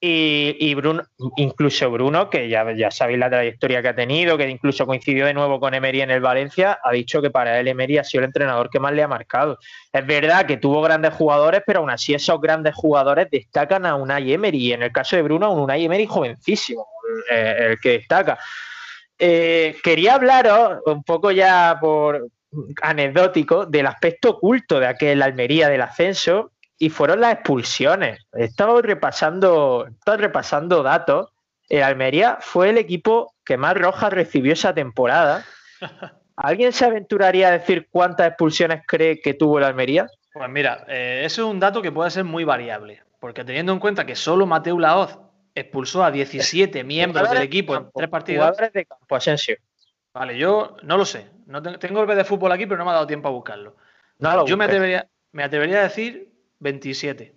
[0.03, 1.03] Y, Bruno,
[1.37, 5.61] incluso Bruno, que ya, sabéis la trayectoria que ha tenido, que incluso coincidió de nuevo
[5.61, 8.71] con Emery en el Valencia, ha dicho que para él Emery ha sido el entrenador
[8.71, 9.59] que más le ha marcado.
[9.93, 14.33] Es verdad que tuvo grandes jugadores, pero aún así esos grandes jugadores destacan a Unai
[14.33, 14.69] Emery.
[14.69, 16.87] Y en el caso de Bruno, un Unai Emery jovencísimo,
[17.29, 18.39] el que destaca.
[19.19, 22.27] Eh, quería hablaros un poco ya por
[22.81, 28.27] anecdótico del aspecto oculto de aquel Almería del ascenso y fueron las expulsiones.
[28.33, 31.29] He estado repasando, repasando datos.
[31.69, 35.45] El Almería fue el equipo que más rojas recibió esa temporada.
[36.37, 40.09] ¿Alguien se aventuraría a decir cuántas expulsiones cree que tuvo el Almería?
[40.33, 43.79] Pues mira, eh, eso es un dato que puede ser muy variable, porque teniendo en
[43.79, 45.19] cuenta que solo Mateo Laoz
[45.55, 48.47] expulsó a 17 miembros del equipo en tres partidos.
[48.47, 49.57] Jugadores de campo, Asensio.
[50.15, 51.29] Vale, yo no lo sé.
[51.45, 53.77] No tengo el B de fútbol aquí, pero no me ha dado tiempo a buscarlo.
[54.47, 56.30] yo me atrevería, me atrevería a decir
[56.61, 57.35] 27.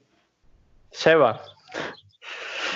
[0.91, 1.41] Seba.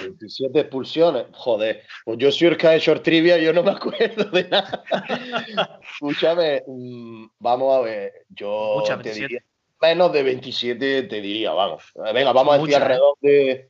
[0.02, 1.26] 27 expulsiones.
[1.34, 4.84] Joder, pues yo soy el que ha hecho trivia, yo no me acuerdo de nada.
[5.94, 8.26] Escúchame, mm, vamos a ver.
[8.30, 9.44] Yo te diría,
[9.82, 11.84] menos de 27 te diría, vamos.
[12.14, 12.78] Venga, vamos a decir ¿eh?
[12.78, 13.70] alrededor de.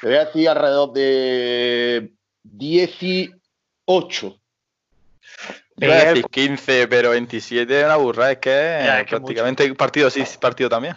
[0.00, 4.38] Te voy a decir alrededor de 18.
[5.76, 10.68] Voy a decir 15, pero 27 es una burra, es que, prácticamente partido sí, partido
[10.68, 10.96] también.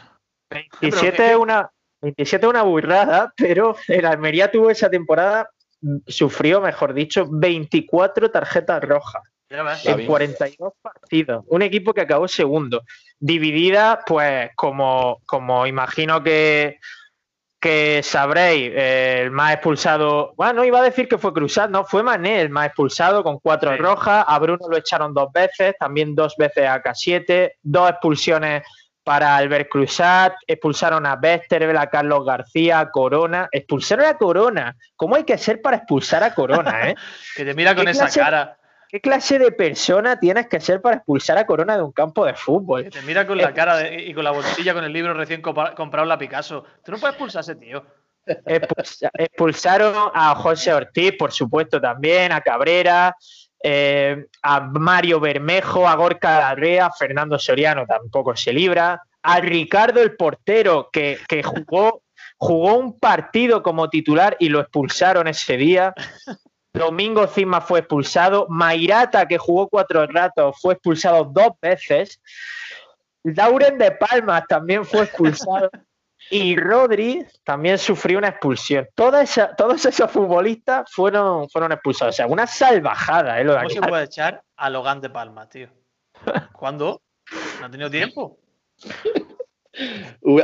[0.49, 1.69] 27 es una,
[2.01, 5.49] 27 una burrada, pero el Almería tuvo esa temporada,
[6.07, 11.43] sufrió, mejor dicho, 24 tarjetas rojas en 42 partidos.
[11.47, 12.83] Un equipo que acabó segundo.
[13.19, 16.79] Dividida, pues, como, como imagino que,
[17.59, 22.41] que sabréis, el más expulsado, bueno, iba a decir que fue Cruzat, no, fue Mané
[22.41, 26.67] el más expulsado con cuatro rojas, a Bruno lo echaron dos veces, también dos veces
[26.67, 28.63] a K7, dos expulsiones
[29.05, 34.75] para Albert Cruzat, expulsaron a Westerveld, a Carlos García, a Corona, expulsaron a Corona.
[34.95, 36.95] ¿Cómo hay que ser para expulsar a Corona, eh?
[37.35, 38.57] que te mira con esa cara.
[38.89, 42.33] ¿Qué clase de persona tienes que ser para expulsar a Corona de un campo de
[42.33, 42.83] fútbol?
[42.83, 46.05] Que te mira con la cara y con la bolsilla con el libro recién comprado
[46.05, 46.63] la Picasso.
[46.83, 47.85] Tú no puedes expulsar a ese tío.
[48.25, 53.15] expulsaron a José Ortiz, por supuesto, también, a Cabrera,
[53.67, 60.15] eh, a Mario Bermejo, a Gorka Larrea, Fernando Soriano tampoco se libra, a Ricardo el
[60.15, 62.03] portero que, jugó,
[62.37, 65.95] jugó un partido como titular y lo expulsaron ese día.
[66.73, 68.45] Domingo Cima fue expulsado.
[68.49, 72.21] Mairata, que jugó cuatro ratos, fue expulsado dos veces.
[73.23, 75.71] Lauren de Palmas también fue expulsado.
[76.29, 78.87] Y Rodri también sufrió una expulsión.
[78.95, 82.15] todos esos futbolistas fueron, fueron expulsados.
[82.15, 83.43] O sea, una salvajada, ¿eh?
[83.43, 85.69] Lo ¿Cómo se puede echar a Logan de Palma, tío?
[86.53, 87.01] ¿Cuándo?
[87.59, 88.39] ¿No ha tenido tiempo?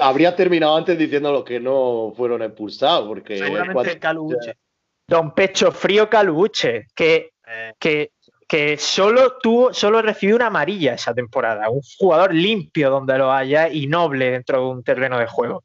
[0.02, 3.38] Habría terminado antes diciendo lo que no fueron expulsados, porque.
[3.38, 4.58] Seguramente Caluche.
[5.08, 7.74] Don Pecho Frío Caluche, que, eh.
[7.78, 8.12] que,
[8.48, 11.70] que solo tuvo, solo recibió una amarilla esa temporada.
[11.70, 15.64] Un jugador limpio donde lo haya y noble dentro de un terreno de juego.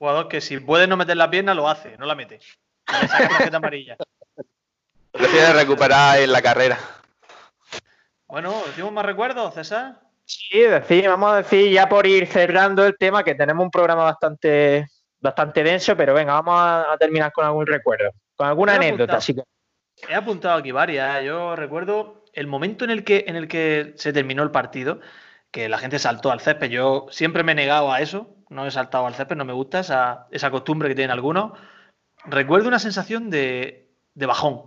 [0.00, 2.40] Jugador que si puede no meter la pierna, lo hace, no la mete.
[2.86, 3.98] La amarilla.
[5.12, 6.78] Prefiere recuperar en la carrera.
[8.26, 10.00] Bueno, ¿decimos más recuerdos, César?
[10.24, 14.04] Sí, decir, vamos a decir ya por ir cerrando el tema, que tenemos un programa
[14.04, 14.86] bastante,
[15.18, 19.18] bastante denso, pero venga, vamos a, terminar con algún recuerdo, con alguna anécdota.
[20.08, 21.20] He apuntado aquí varias.
[21.20, 21.26] ¿eh?
[21.26, 25.00] Yo recuerdo el momento en el, que, en el que se terminó el partido,
[25.50, 26.70] que la gente saltó al césped.
[26.70, 29.80] Yo siempre me he negado a eso, no he saltado al césped, no me gusta
[29.80, 31.52] esa, esa costumbre que tienen algunos.
[32.26, 34.62] Recuerdo una sensación de, de bajón,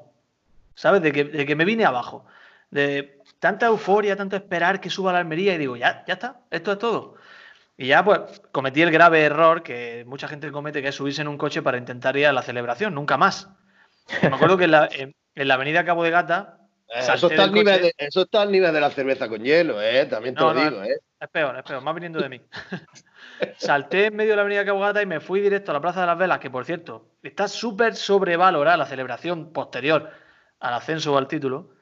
[0.74, 1.02] ¿sabes?
[1.02, 2.26] De que, de que, me vine abajo.
[2.72, 6.72] De tanta euforia, tanto esperar que suba la Almería y digo, ya, ya está, esto
[6.72, 7.15] es todo.
[7.78, 8.19] Y ya pues
[8.52, 11.78] cometí el grave error que mucha gente comete, que es subirse en un coche para
[11.78, 13.50] intentar ir a la celebración, nunca más.
[14.22, 16.58] Me acuerdo que en la, en la avenida Cabo de Gata
[16.93, 19.82] eh, eso, está al nivel de, eso está al nivel de la cerveza con hielo,
[19.82, 20.06] ¿eh?
[20.06, 20.98] También te lo digo, ¿eh?
[21.19, 22.41] Es peor, es peor, más viniendo de mí.
[23.58, 26.08] Salté en medio de la avenida Cabogata y me fui directo a la Plaza de
[26.08, 30.10] las Velas, que por cierto, está súper sobrevalorada la celebración posterior
[30.60, 31.75] al ascenso o al título.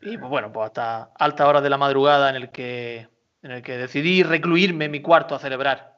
[0.00, 3.08] Y pues bueno, pues hasta altas horas de la madrugada en el que,
[3.42, 5.92] en el que decidí recluirme en mi cuarto a celebrar.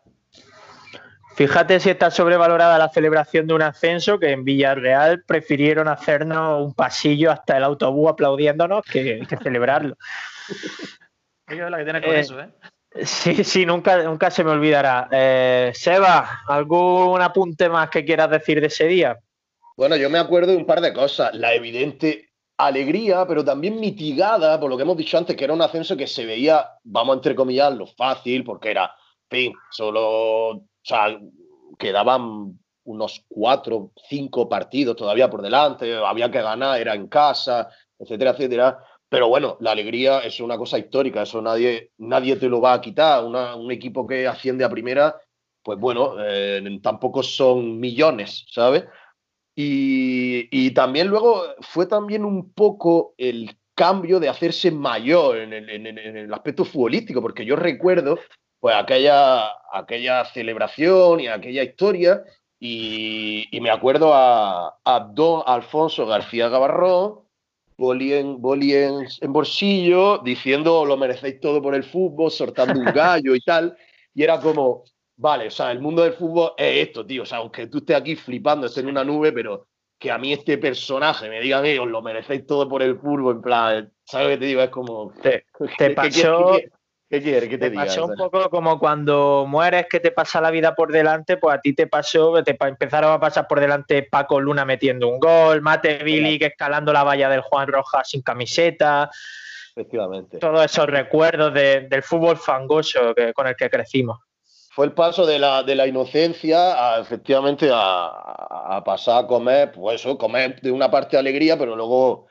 [1.36, 6.74] Fíjate si está sobrevalorada la celebración de un ascenso que en Villarreal prefirieron hacernos un
[6.74, 9.96] pasillo hasta el autobús aplaudiéndonos que, celebrarlo.
[11.48, 12.50] es la que tiene con eh, eso, ¿eh?
[13.02, 15.08] Sí, sí, nunca, nunca se me olvidará.
[15.10, 19.18] Eh, Seba, ¿algún apunte más que quieras decir de ese día?
[19.76, 21.34] Bueno, yo me acuerdo de un par de cosas.
[21.34, 25.62] La evidente alegría, pero también mitigada por lo que hemos dicho antes, que era un
[25.62, 28.94] ascenso que se veía, vamos a entrecomillarlo, fácil, porque era,
[29.28, 31.18] fin, solo, o sea,
[31.76, 38.30] quedaban unos cuatro, cinco partidos todavía por delante, había que ganar, era en casa, etcétera,
[38.30, 38.78] etcétera.
[39.14, 42.80] Pero bueno, la alegría es una cosa histórica, eso nadie, nadie te lo va a
[42.80, 43.24] quitar.
[43.24, 45.16] un equipo que asciende a primera,
[45.62, 48.86] pues bueno, eh, tampoco son millones, ¿sabes?
[49.54, 56.64] Y, también luego fue también un poco el cambio de hacerse mayor en el, aspecto
[56.64, 58.18] futbolístico, porque yo recuerdo
[58.58, 62.24] pues aquella, aquella celebración y aquella historia,
[62.58, 67.23] y, me acuerdo a, a, don Alfonso García Gavarrón,
[67.76, 73.40] boli, en, en, bolsillo, diciendo lo merecéis todo por el fútbol, sortando un gallo y
[73.40, 73.76] tal,
[74.14, 74.84] y era como,
[75.16, 77.22] vale, o sea, el mundo del fútbol es esto, tío.
[77.22, 79.66] O sea, aunque tú estés aquí flipando, estés en una nube, pero
[79.98, 83.42] que a mí este personaje me digan, ellos lo merecéis todo por el fútbol, en
[83.42, 84.62] plan, ¿sabes lo que te digo?
[84.62, 85.12] Es como.
[85.22, 85.46] Te,
[85.78, 86.58] te pasó.
[87.08, 90.50] ¿Qué quieres que te, te pasó un poco como cuando mueres que te pasa la
[90.50, 94.40] vida por delante, pues a ti te pasó, te empezaron a pasar por delante Paco
[94.40, 99.10] Luna metiendo un gol, Mate Billy que escalando la valla del Juan Rojas sin camiseta.
[99.76, 100.38] Efectivamente.
[100.38, 104.18] Todos esos recuerdos del fútbol fangoso con el que crecimos
[104.74, 110.00] fue el paso de la, de la inocencia a, efectivamente a, pasar a comer, pues
[110.00, 112.26] eso, comer de una parte de alegría, pero luego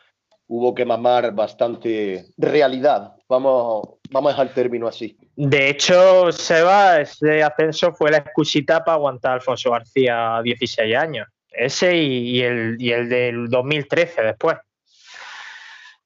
[0.47, 3.15] hubo que mamar bastante realidad.
[3.29, 5.17] Vamos, vamos a dejar el término así.
[5.35, 11.27] De hecho, Seba, ese ascenso fue la excusita para aguantar a Alfonso García 16 años.
[11.49, 14.57] Ese y, el, y el del 2013 después.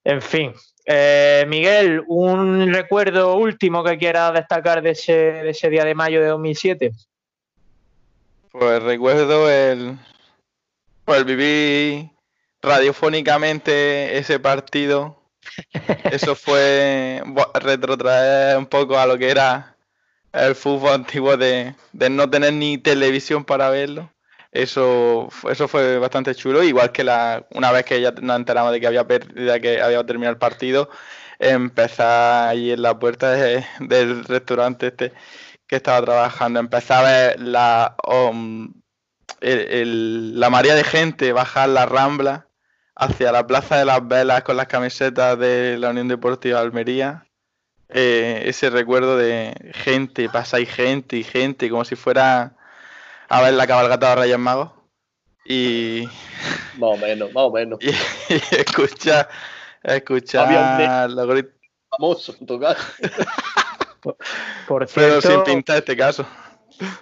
[0.04, 0.54] En fin,
[0.86, 6.94] eh, Miguel, ¿un recuerdo último que quieras destacar de ese, día de mayo de 2007?
[8.52, 9.98] Pues recuerdo el,
[11.04, 12.10] pues vivir
[12.62, 15.17] radiofónicamente ese partido.
[16.12, 17.22] Eso fue
[17.56, 19.76] retrotraer un poco a lo que era
[20.34, 24.12] el fútbol antiguo de no tener ni televisión para verlo.
[24.52, 28.80] Eso, eso fue bastante chulo, igual que la, una vez que ya nos enteramos de
[28.80, 30.90] que había perdido, que había terminado el partido,
[31.38, 35.14] empezar ahí en la puerta del restaurante este
[35.68, 37.96] que estaba trabajando, empezar a ver la,
[39.42, 42.47] la maría de gente bajar la rambla
[42.98, 47.28] hacia la Plaza de las Velas con las camisetas de la Unión Deportiva Almería.
[47.90, 52.56] Eh, ese recuerdo de gente, pasa y gente y gente, como si fuera
[53.30, 54.72] a ver la cabalgata de Reyes Magos
[55.46, 56.06] y.
[56.78, 57.80] Más o menos, más o menos.
[57.82, 57.90] Y,
[58.56, 59.28] escucha,
[59.82, 61.44] escucha los
[61.90, 62.84] Famoso en tu caso.
[64.68, 66.26] Por cierto, Pero sin pintar este caso.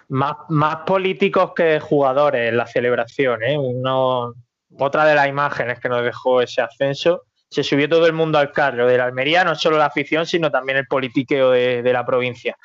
[0.07, 3.57] Más, más políticos que jugadores en la celebración, ¿eh?
[3.57, 4.33] Uno,
[4.79, 7.23] otra de las imágenes que nos dejó ese ascenso.
[7.49, 10.51] Se subió todo el mundo al carro de la Almería, no solo la afición, sino
[10.51, 12.57] también el politiqueo de, de la provincia.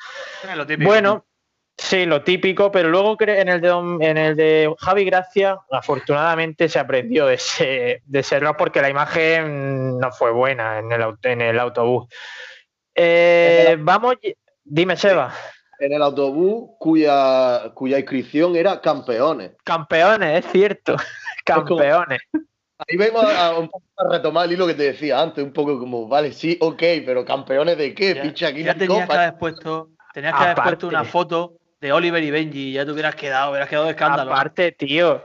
[0.79, 1.25] Bueno,
[1.81, 6.77] Sí, lo típico, pero luego en el de, en el de Javi Gracia, afortunadamente se
[6.77, 11.59] aprendió de ese, de error porque la imagen no fue buena en el, en el
[11.59, 12.07] autobús.
[12.93, 14.15] Eh, vamos,
[14.63, 15.33] dime, Seba.
[15.79, 19.53] En el autobús cuya, cuya inscripción era campeones.
[19.63, 20.95] Campeones, es cierto.
[21.43, 22.21] Campeones.
[22.87, 23.67] Ahí vengo a,
[24.09, 27.77] retomar el hilo que te decía antes, un poco como, vale, sí, ok, pero campeones
[27.77, 28.63] de qué, Picha aquí.
[28.63, 32.73] Ya tenías que haber puesto, tenías que haber puesto una foto de Oliver y Benji,
[32.73, 34.31] ya te hubieras quedado, hubieras quedado de escándalo.
[34.31, 35.23] Aparte, tío,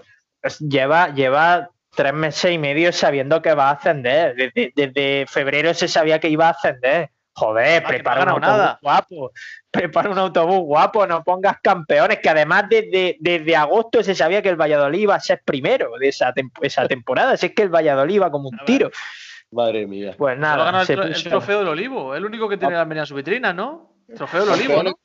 [0.61, 4.52] lleva, lleva tres meses y medio sabiendo que va a ascender.
[4.55, 7.11] Desde, febrero se sabía que iba a ascender.
[7.33, 8.79] Joder, ah, prepara autobús nada.
[8.81, 9.33] guapo.
[9.76, 14.48] Prepara un autobús guapo, no pongas campeones, que además desde, desde agosto se sabía que
[14.48, 17.32] el Valladolid iba a ser primero de esa, esa temporada.
[17.32, 18.90] Así es que el Valladolid iba como un tiro.
[19.50, 20.14] Madre mía.
[20.16, 20.82] Pues nada.
[20.82, 24.02] el, trofeo del Olivo, el único que tiene la Almería en su vitrina, ¿no?
[24.08, 24.98] El trofeo del Olivo, ¿no?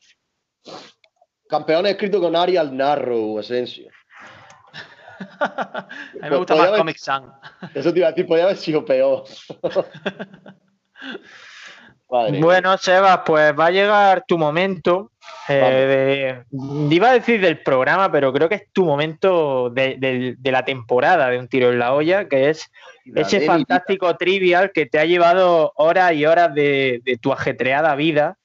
[1.47, 3.89] Campeón escrito con Arial Narrow, Asensio.
[5.39, 7.31] a mí me gusta más Comic Sun.
[7.73, 9.25] Eso te iba a decir, podría haber sido peor.
[12.11, 15.11] bueno, Sebas, pues va a llegar tu momento.
[15.47, 16.43] Eh,
[16.89, 21.39] iba a decir del programa, pero creo que es tu momento de, la temporada de
[21.39, 22.69] Un Tiro en la Olla, que es
[23.15, 28.37] ese fantástico trivial que te ha llevado horas y horas de, tu ajetreada vida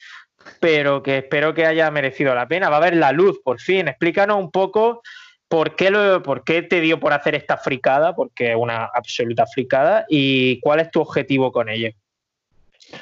[0.60, 2.68] pero que espero que haya merecido la pena.
[2.68, 3.88] Va a haber la luz, por fin.
[3.88, 5.02] Explícanos un poco
[5.48, 9.44] por qué, lo, por qué te dio por hacer esta fricada, porque es una absoluta
[9.46, 11.90] fricada, y cuál es tu objetivo con ella.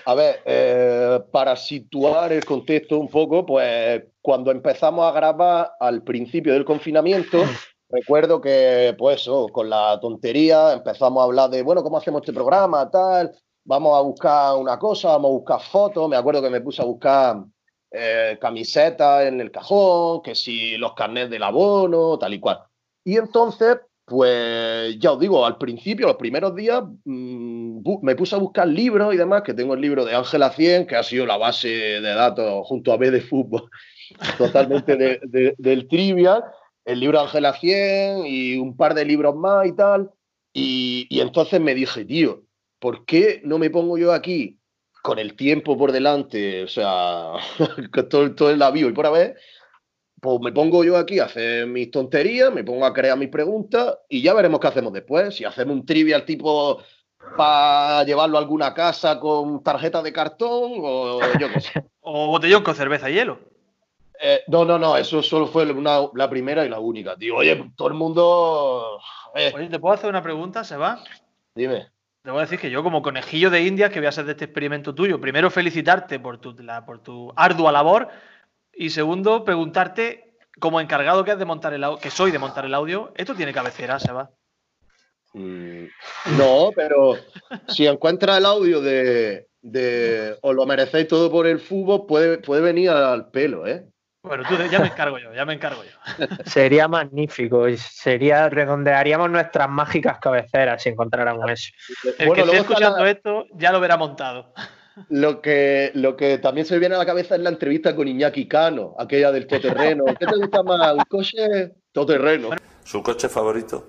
[0.04, 6.02] A ver, eh, para situar el contexto un poco, pues cuando empezamos a grabar al
[6.02, 7.42] principio del confinamiento,
[7.88, 12.90] recuerdo que, pues, con la tontería empezamos a hablar de, bueno, ¿cómo hacemos este programa?
[12.90, 13.32] Tal,
[13.64, 16.08] vamos a buscar una cosa, vamos a buscar fotos.
[16.08, 17.44] Me acuerdo que me puse a buscar
[17.90, 22.60] eh, camisetas en el cajón, que si los carnets del abono, tal y cual.
[23.04, 28.38] Y entonces, pues ya os digo, al principio, los primeros días, mm, me puse a
[28.38, 31.38] buscar libros y demás, que tengo el libro de Ángela 100, que ha sido la
[31.38, 33.68] base de datos junto a B de fútbol,
[34.38, 35.20] totalmente
[35.58, 36.44] del trivial,
[36.84, 40.10] el libro de Ángela 100 y un par de libros más y tal.
[40.52, 42.42] Y, entonces me dije, tío,
[42.78, 44.58] ¿por qué no me pongo yo aquí
[45.02, 47.32] con el tiempo por delante, o sea,
[47.92, 49.36] con todo, todo el avión y por haber,
[50.24, 53.98] pues me pongo yo aquí a hacer mis tonterías, me pongo a crear mis preguntas
[54.08, 55.36] y ya veremos qué hacemos después.
[55.36, 56.82] Si hacemos un trivial tipo
[57.36, 61.84] para llevarlo a alguna casa con tarjeta de cartón o yo qué sé.
[62.00, 63.38] o botellón con cerveza y hielo.
[64.18, 67.36] Eh, no, no, no, eso solo fue la primera y la única, tío.
[67.36, 68.98] Oye, todo el mundo.
[69.34, 69.52] Eh.
[69.54, 71.04] Oye, ¿te puedo hacer una pregunta, Seba?
[71.54, 71.88] Dime.
[72.22, 74.32] Te voy a decir que yo, como conejillo de Indias, que voy a hacer de
[74.32, 76.56] este experimento tuyo, primero felicitarte por tu,
[76.86, 78.08] por tu ardua labor
[78.76, 82.74] y segundo, preguntarte, como encargado que es de montar el que soy de montar el
[82.74, 84.30] audio, ¿esto tiene cabecera, Seba?
[85.32, 85.86] Mm,
[86.38, 87.16] no, pero
[87.68, 92.62] si encuentra el audio de, de os lo merecéis todo por el fútbol, puede, puede
[92.62, 93.84] venir al pelo, ¿eh?
[94.22, 96.26] Bueno, tú ya me encargo yo, ya me encargo yo.
[96.46, 101.72] Sería magnífico sería, redondearíamos nuestras mágicas cabeceras si encontráramos eso.
[102.18, 104.54] El que esté escuchando esto ya lo verá montado.
[105.08, 108.06] Lo que, lo que también se me viene a la cabeza es la entrevista con
[108.06, 110.04] Iñaki Cano, aquella del todoterreno.
[110.18, 110.94] ¿Qué te gusta más?
[110.94, 112.50] ¿Un coche todoterreno?
[112.84, 113.88] ¿Su coche favorito?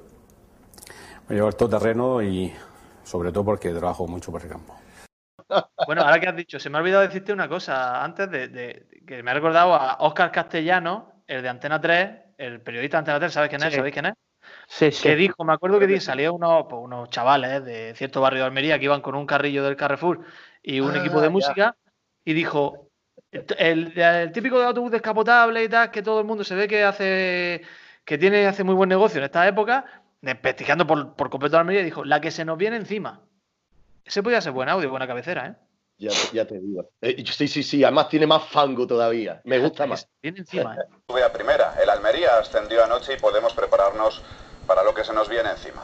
[1.28, 2.52] Me llevo el todoterreno y
[3.04, 4.76] sobre todo porque trabajo mucho por el campo.
[5.86, 9.22] Bueno, ahora que has dicho, se me ha olvidado decirte una cosa antes de, que
[9.22, 13.32] me ha recordado a Óscar Castellano, el de Antena 3, el periodista de Antena 3,
[13.32, 13.74] ¿sabes quién es?
[13.74, 14.14] ¿Sabéis quién es?
[14.68, 15.04] Sí, sí.
[15.04, 18.80] Que dijo, me acuerdo que salió unos, pues, unos chavales de cierto barrio de Almería
[18.80, 20.22] que iban con un carrillo del Carrefour
[20.64, 21.76] y un equipo de ah, música
[22.24, 22.90] y dijo,
[23.32, 27.62] el, típico de autobús descapotable y tal, que todo el mundo se ve que hace
[28.04, 32.06] que tiene hace muy buen negocio en esta época, investigando por, por completo Almería, dijo,
[32.06, 33.22] la que se nos viene encima.
[34.04, 35.56] Ese podría ser buen audio, buena cabecera, ¿eh?
[35.98, 36.90] Ya, ya te digo.
[37.02, 37.84] Eh, sí, sí, sí.
[37.84, 39.42] Además tiene más fango todavía.
[39.46, 40.08] Me gusta más.
[40.22, 40.80] Viene encima, ¿eh?
[41.08, 41.76] Sube a primera.
[41.82, 44.22] El Almería ascendió anoche y podemos prepararnos
[44.68, 45.84] para lo que se nos viene encima.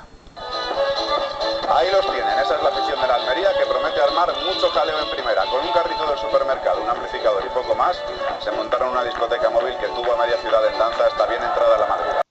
[1.69, 2.39] Ahí los tienen.
[2.39, 5.45] Esa es la afición de la Almería que promete armar mucho jaleo en primera.
[5.45, 8.01] Con un carrito del supermercado, un amplificador y poco más,
[8.43, 11.77] se montaron una discoteca móvil que tuvo a media ciudad en danza hasta bien entrada
[11.77, 12.21] la madrugada.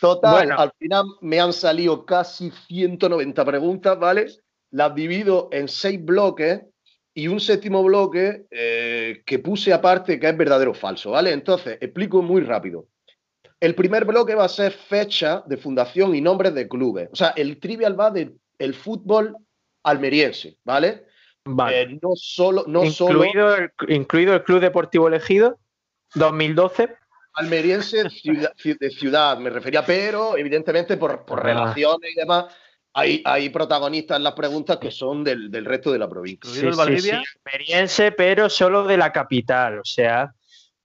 [0.00, 4.26] Total, al final me han salido casi 190 preguntas, ¿vale?
[4.74, 6.62] las divido en seis bloques
[7.14, 11.30] y un séptimo bloque eh, que puse aparte que es verdadero o falso, ¿vale?
[11.30, 12.88] Entonces, explico muy rápido.
[13.64, 17.08] El primer bloque va a ser fecha de fundación y nombres de clubes.
[17.12, 19.34] O sea, el trivial va del el fútbol
[19.82, 21.06] almeriense, ¿vale?
[21.46, 21.80] Vale.
[21.80, 23.70] Eh, no solo, no incluido, solo...
[23.88, 25.58] El, incluido el Club Deportivo Elegido,
[26.14, 26.94] 2012.
[27.32, 31.42] Almeriense de ciudad, me refería, pero evidentemente por, por ah.
[31.42, 32.54] relaciones y demás,
[32.92, 36.50] hay, protagonistas en las preguntas que son del, resto de la provincia.
[36.50, 40.32] Sí, Experiencia, pero solo de la capital, o sea,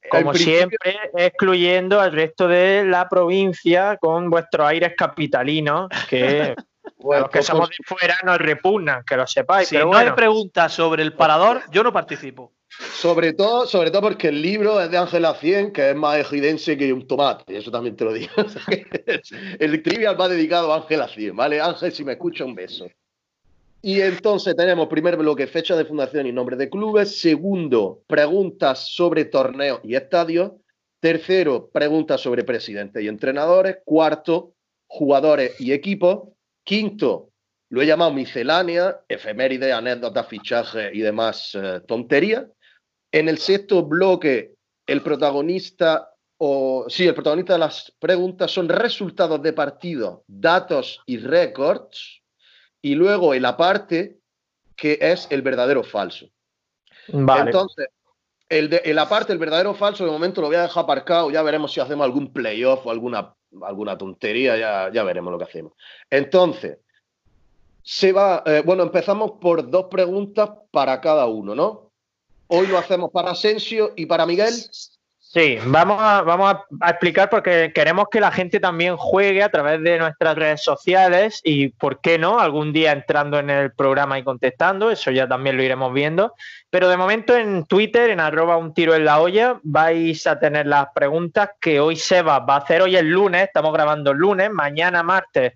[0.10, 6.56] como siempre, excluyendo al resto de la provincia con vuestros aires capitalinos, que
[7.00, 9.70] los que somos de fuera nos repugnan, que lo sepáis.
[9.70, 12.54] Si no hay preguntas sobre el parador, yo no participo.
[12.70, 16.78] Sobre todo, sobre todo porque el libro es de Ángela 100, que es más ejidense
[16.78, 18.32] que un tomate, eso también te lo digo.
[19.60, 21.60] el trivial va dedicado a Ángela 100, ¿vale?
[21.60, 22.88] Ángel, si me escucha, un beso.
[23.82, 27.20] Y entonces tenemos primer bloque, fecha de fundación y nombre de clubes.
[27.20, 30.52] Segundo, preguntas sobre torneos y estadios.
[31.00, 33.78] Tercero, preguntas sobre presidentes y entrenadores.
[33.86, 34.54] Cuarto,
[34.88, 36.30] jugadores y equipos.
[36.66, 37.30] Quinto,
[37.70, 42.48] lo he llamado miscelánea, efemérides, anécdotas, fichajes y demás eh, tonterías.
[43.12, 44.56] En el sexto bloque,
[44.88, 51.18] el protagonista, o sí, el protagonista de las preguntas son resultados de partido, datos y
[51.18, 52.19] récords.
[52.82, 54.20] Y luego el aparte,
[54.76, 56.28] que es el verdadero o falso.
[57.08, 57.88] Entonces,
[58.48, 61.30] el, de, el aparte, el verdadero o falso, de momento lo voy a dejar aparcado.
[61.32, 65.46] Ya veremos si hacemos algún playoff o alguna, alguna tontería, ya, ya veremos lo que
[65.46, 65.74] hacemos.
[66.10, 66.78] Entonces,
[67.84, 71.92] se va, eh, bueno, empezamos por dos preguntas para cada uno, ¿no?
[72.48, 74.54] Hoy lo hacemos para Asensio y para Miguel.
[75.32, 80.36] Sí, vamos a, explicar porque queremos que la gente también juegue a través de nuestras
[80.36, 82.40] redes sociales y, ¿por qué no?
[82.40, 86.34] Algún día entrando en el programa y contestando, eso ya también lo iremos viendo.
[86.72, 90.66] Pero de momento en Twitter, en arroba un tiro en la olla, vais a tener
[90.66, 92.82] las preguntas que hoy Seba va a hacer.
[92.82, 95.54] Hoy es lunes, estamos grabando el lunes, mañana martes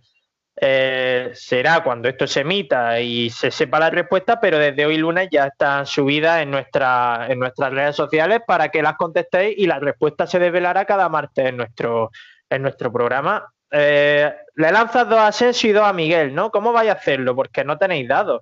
[0.55, 5.29] eh, será cuando esto se emita y se sepa la respuesta, pero desde hoy lunes
[5.31, 9.79] ya están subidas en, nuestra, en nuestras redes sociales para que las contestéis y la
[9.79, 12.11] respuesta se desvelará cada martes en nuestro,
[12.49, 13.51] en nuestro programa.
[13.71, 16.51] Eh, le lanzas dos a Asensio y dos a Miguel, ¿no?
[16.51, 17.35] ¿Cómo vais a hacerlo?
[17.35, 18.41] Porque no tenéis dados.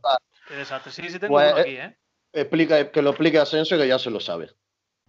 [0.50, 1.96] Exacto, sí, sí tengo pues, uno aquí, ¿eh?
[2.34, 4.50] Explica, que lo explique Asensio que ya se lo sabe.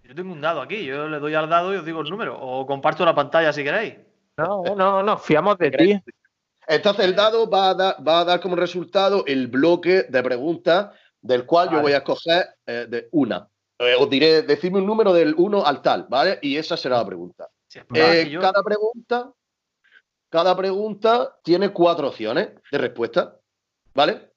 [0.04, 2.38] Yo tengo un dado aquí, yo le doy al dado y os digo el número.
[2.38, 3.96] O comparto la pantalla si queréis.
[4.36, 6.02] No, no, no, fiamos de ti.
[6.66, 10.90] Entonces el dado va a, dar, como resultado el bloque de preguntas
[11.20, 13.48] del cual yo voy a escoger eh, de una.
[13.78, 16.38] Eh, os diré, decidme un número del 1 al tal, ¿vale?
[16.42, 17.48] Y esa será la pregunta.
[17.94, 19.32] Eh, cada pregunta,
[20.28, 23.36] cada pregunta tiene cuatro opciones de respuesta,
[23.94, 24.30] ¿vale?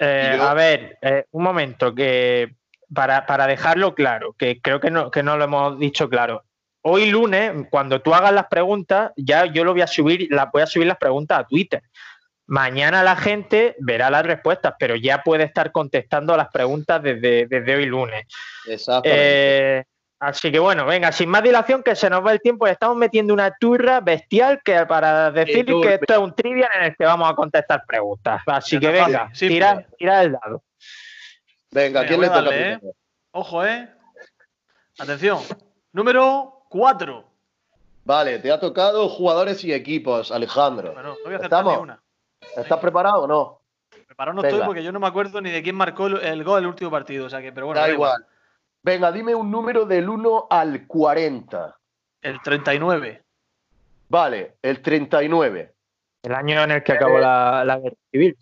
[0.00, 0.98] A ver,
[1.30, 2.56] un momento, que
[2.92, 6.44] para, para, dejarlo claro, que creo que no, que no lo hemos dicho claro
[6.82, 10.62] hoy lunes, cuando tú hagas las preguntas, ya yo lo voy a subir, la, voy
[10.62, 11.82] a subir las preguntas a Twitter.
[12.46, 17.76] Mañana la gente verá las respuestas, pero ya puede estar contestando las preguntas desde, desde
[17.76, 18.26] hoy lunes.
[18.66, 19.78] Exactamente.
[19.78, 19.84] Eh,
[20.18, 22.66] así que bueno, venga, sin más dilación, que se nos va el tiempo.
[22.66, 26.96] Estamos metiendo una turra bestial que para decir que esto es un trivial en el
[26.96, 28.42] que vamos a contestar preguntas.
[28.46, 30.62] Así que venga, tira, tira, el dado.
[31.70, 32.50] Venga, ¿quién le toca?
[32.50, 32.80] ¿eh?
[33.30, 33.88] Ojo, ¿eh?
[34.98, 35.38] Atención.
[35.92, 37.24] Número Cuatro.
[38.02, 40.94] Vale, te ha tocado jugadores y equipos, Alejandro.
[40.94, 41.78] Bueno, no voy a ¿Estamos?
[41.78, 42.02] Una.
[42.56, 43.60] ¿Estás preparado o no?
[44.06, 46.68] Preparado no estoy porque yo no me acuerdo ni de quién marcó el gol del
[46.68, 47.26] último partido.
[47.26, 47.78] O sea que, pero bueno.
[47.78, 48.24] Da igual.
[48.82, 51.76] Venga, dime un número del 1 al 40.
[52.22, 53.22] El 39.
[54.08, 55.74] Vale, el 39.
[56.22, 58.38] El año en el que acabó la, la guerra civil.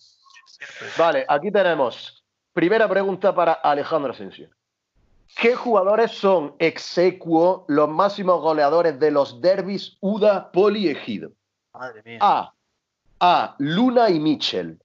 [0.97, 2.25] Vale, aquí tenemos.
[2.53, 4.51] Primera pregunta para Alejandro Asensio.
[5.37, 11.33] ¿Qué jugadores son exequo los máximos goleadores de los derbis UDA Poliegido?
[11.73, 12.19] Madre mía.
[12.21, 12.55] A.
[13.21, 13.57] A.
[13.59, 14.79] Luna y Mitchell.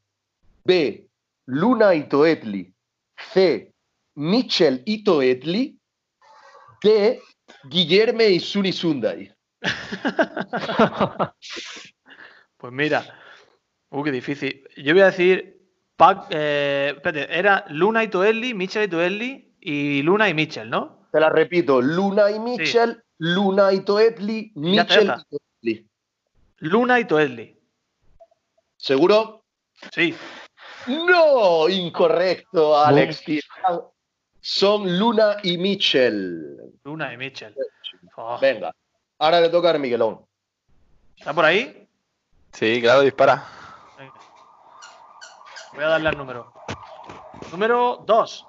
[0.64, 1.08] B.
[1.46, 2.74] Luna y Toetli.
[3.34, 3.74] C.
[4.16, 5.78] Mitchell y Toetli.
[6.82, 7.20] D.
[7.66, 9.34] Guillerme y Suni Sundai.
[12.58, 13.04] pues mira.
[13.90, 14.64] Uh, qué difícil.
[14.78, 15.56] Yo voy a decir.
[16.30, 21.08] Eh, espérate, era Luna y Toetli, Mitchell y Toetli y Luna y Mitchell, ¿no?
[21.12, 25.90] Te la repito, Luna y Mitchell, Luna y Toetli, Mitchell y Toetli.
[26.58, 27.60] Luna y Toetli.
[28.78, 29.44] ¿Seguro?
[29.92, 30.16] Sí.
[30.88, 33.24] No, incorrecto, Alex.
[34.40, 36.72] Son Luna y Mitchell.
[36.84, 37.56] Luna y Mitchell.
[38.18, 38.38] Oh.
[38.40, 38.72] Venga,
[39.18, 40.24] ahora le toca a Miguelón.
[41.18, 41.90] ¿Está por ahí?
[42.54, 43.44] Sí, claro, dispara.
[45.74, 46.54] Voy a darle al número.
[47.52, 48.48] Número 2.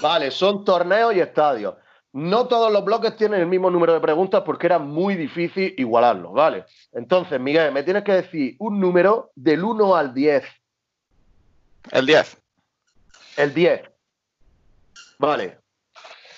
[0.00, 1.74] Vale, son torneos y estadios.
[2.12, 6.32] No todos los bloques tienen el mismo número de preguntas porque era muy difícil igualarlos,
[6.32, 6.66] ¿vale?
[6.92, 10.44] Entonces, Miguel, me tienes que decir un número del 1 al 10.
[11.90, 12.42] El 10.
[13.38, 13.82] El 10.
[15.18, 15.58] Vale.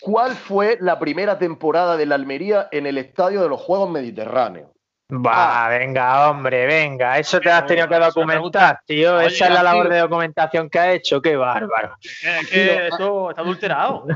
[0.01, 4.71] ¿Cuál fue la primera temporada de la Almería en el estadio de los Juegos Mediterráneos?
[5.15, 7.19] Va, venga, hombre, venga.
[7.19, 9.21] Eso te has tenido que documentar, tío.
[9.21, 11.21] Esa es la labor de documentación que ha hecho.
[11.21, 11.97] Qué bárbaro.
[12.01, 14.07] Es que esto está adulterado.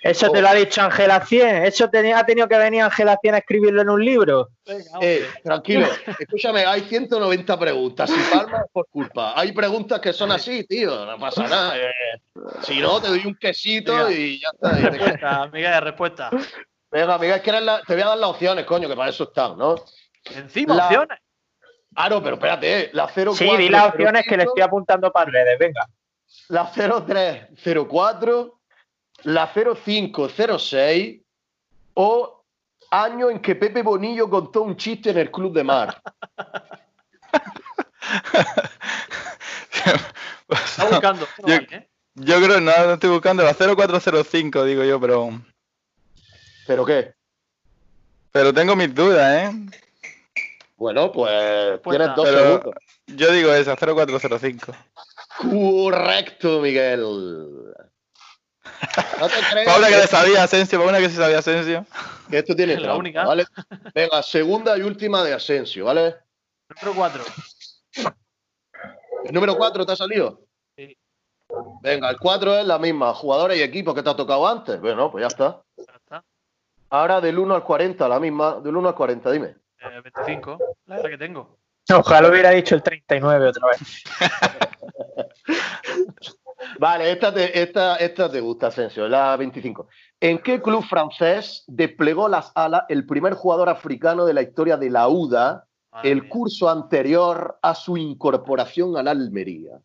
[0.00, 1.64] Eso te lo ha dicho Ángela 100.
[1.64, 4.48] Eso ha tenido que venir Ángela 100 a escribirlo en un libro.
[5.00, 5.86] Eh, tranquilo,
[6.18, 8.10] escúchame, hay 190 preguntas.
[8.10, 9.38] Si palmas por culpa.
[9.38, 11.04] Hay preguntas que son así, tío.
[11.04, 11.78] No pasa nada.
[11.78, 11.90] Eh,
[12.62, 14.88] si no, te doy un quesito y ya está.
[14.88, 16.30] Respuesta, Miguel, respuesta.
[16.90, 19.76] Venga, Miguel, que te voy a dar las opciones, coño, que para eso están, ¿no?
[20.34, 21.18] Encima, opciones.
[21.94, 23.34] Ah, no, pero espérate, eh, la 04.
[23.34, 25.88] Sí, di las opciones que le estoy apuntando para redes, venga.
[26.48, 28.60] La 0304,
[29.22, 31.22] la 0506
[31.94, 32.44] o
[32.90, 36.02] año en que Pepe Bonillo contó un chiste en el Club de Mar.
[40.48, 41.26] Está buscando.
[41.46, 41.88] Yo, ¿eh?
[42.14, 45.30] yo creo, no, no estoy buscando la 0405, digo yo, pero.
[46.66, 47.14] ¿Pero qué?
[48.32, 49.50] Pero tengo mis dudas, ¿eh?
[50.76, 52.74] Bueno, pues tienes dos segundos.
[53.06, 54.72] Yo digo esa, 0405.
[55.38, 57.00] Correcto, Miguel.
[59.18, 59.66] No te crees.
[59.66, 61.86] Paula que le sabía Asensio, Paula que se sabía Asensio.
[62.30, 63.24] Que esto tiene la única.
[63.24, 63.46] ¿vale?
[63.94, 66.16] Venga, segunda y última de Asensio, ¿vale?
[66.82, 67.24] Número 4.
[69.24, 70.42] ¿El número 4 te ha salido?
[70.76, 70.96] Sí.
[71.80, 73.14] Venga, el 4 es la misma.
[73.14, 74.80] Jugadores y equipos que te ha tocado antes.
[74.80, 75.62] Bueno, pues ya está.
[76.90, 78.60] Ahora del 1 al 40, la misma.
[78.62, 79.56] Del 1 al 40, dime.
[79.80, 81.58] 25, eh, la que tengo.
[81.92, 84.04] Ojalá hubiera dicho el 39 otra vez.
[86.78, 89.88] vale, esta te, esta, esta te gusta, Asensio, la 25.
[90.20, 94.90] ¿En qué club francés desplegó las alas el primer jugador africano de la historia de
[94.90, 95.64] la UDA
[96.02, 99.78] el curso anterior a su incorporación a la Almería?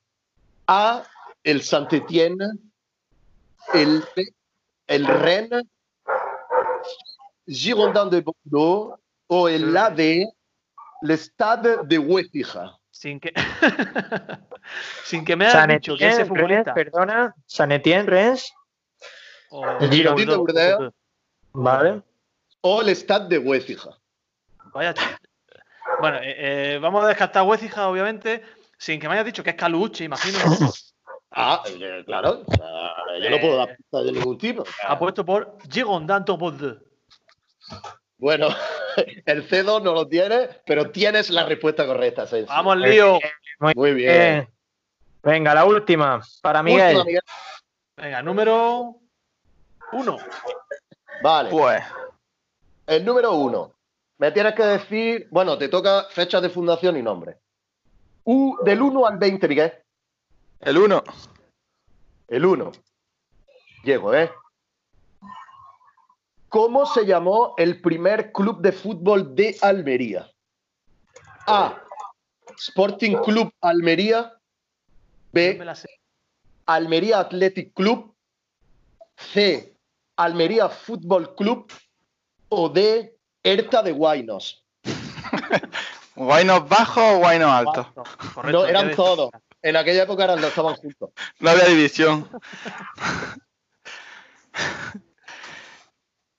[0.67, 1.03] A.
[1.43, 2.51] El Saint-Étienne,
[3.73, 4.03] el,
[4.87, 5.63] el Rennes,
[7.47, 9.01] Girondin de Bordeaux
[9.33, 12.77] o el AD, el Stade de Huécija.
[12.89, 13.31] Sin que,
[15.05, 16.73] sin que me haya dicho que ese futbolista.
[16.73, 18.53] perdona, San Etienne, Rennes.
[19.79, 20.93] el Girondin de Bordeaux.
[21.53, 22.01] Vale.
[22.59, 23.91] O el Stade de Huécija.
[24.73, 24.93] Vaya.
[26.01, 28.43] Bueno, eh, eh, vamos a descartar Huécija, obviamente,
[28.77, 30.37] sin que me hayas dicho que es Caluche, imagino.
[31.33, 32.43] Ah, eh, claro.
[33.23, 34.65] yo no puedo dar pista de ningún tipo.
[34.85, 36.81] Apuesto por Girondin de Bordeaux.
[38.17, 38.49] Bueno,
[39.25, 43.19] el C2 no lo tiene, pero tienes la respuesta correcta, Vamos, lío.
[43.75, 44.47] Muy, bien.
[45.23, 47.03] Venga, la última, para Miguel.
[47.95, 48.95] Venga, número
[49.91, 50.17] uno.
[51.21, 51.49] Vale.
[51.49, 51.83] Pues.
[52.87, 53.73] El número uno.
[54.17, 57.37] Me tienes que decir, bueno, te toca fecha de fundación y nombre.
[58.23, 59.73] U, del 1 al 20, Miguel.
[60.59, 61.03] El 1.
[62.27, 62.71] El 1.
[63.83, 64.31] Llego, ¿eh?
[66.51, 70.29] ¿Cómo se llamó el primer club de fútbol de Almería?
[71.47, 71.81] A.
[72.57, 74.33] Sporting Club Almería.
[75.31, 75.65] B.
[76.65, 78.13] Almería Athletic Club.
[79.15, 79.73] C.
[80.17, 81.71] Almería Fútbol Club.
[82.49, 83.17] O D.
[83.41, 84.65] Herta de Guainos.
[86.17, 87.93] ¿Guainos bajo o Guainos alto?
[88.43, 89.29] no, eran todos.
[89.61, 91.11] En aquella época eran, estaban juntos.
[91.39, 92.29] No había división.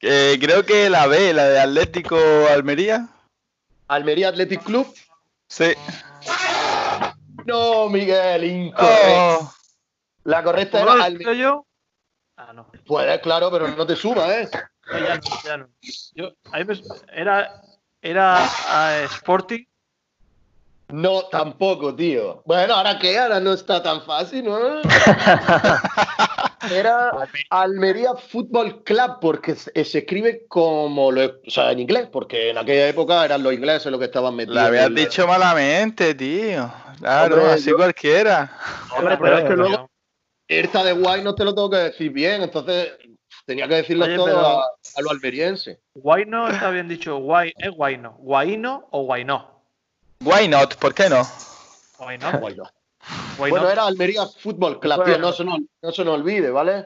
[0.04, 2.18] Eh, creo que la B, la de Atlético
[2.50, 3.08] Almería.
[3.86, 4.92] ¿Almería Athletic Club?
[5.48, 5.74] Sí.
[7.46, 9.38] No, Miguel, incorrecto.
[9.40, 9.54] Oh.
[10.24, 11.34] La correcta era Almería.
[11.34, 11.66] yo?
[12.36, 12.66] Ah, no.
[12.84, 14.50] Puedes, claro, pero no te subas, ¿eh?
[14.92, 15.68] ya no, ya no.
[16.14, 16.66] Yo, ahí
[17.12, 17.62] era,
[18.00, 19.64] era uh, Sporting
[20.88, 22.42] no, tampoco, tío.
[22.44, 24.82] Bueno, ahora qué, ahora no está tan fácil, ¿no?
[26.70, 27.10] Era
[27.50, 32.88] Almería Football Club, porque se, escribe como lo, o sea, en inglés, porque en aquella
[32.88, 34.56] época eran los ingleses los que estaban metidos.
[34.56, 36.70] Lo habías dicho malamente, tío.
[36.98, 38.56] Claro, así cualquiera.
[38.96, 39.90] Hombre, pero es que luego
[40.46, 42.92] esta de Guay no te lo tengo que decir bien, entonces
[43.46, 44.66] tenía que decirlo todo a,
[44.98, 45.78] los almerienses.
[45.94, 48.12] Guay no está bien dicho, guay es guay no.
[48.18, 49.51] Guayno o guayno.
[50.24, 50.76] Why not?
[50.76, 51.22] ¿Por qué no?
[51.98, 52.40] Why not?
[53.38, 56.84] bueno, era Almería Fútbol Club, no, se nos, no olvide, ¿vale?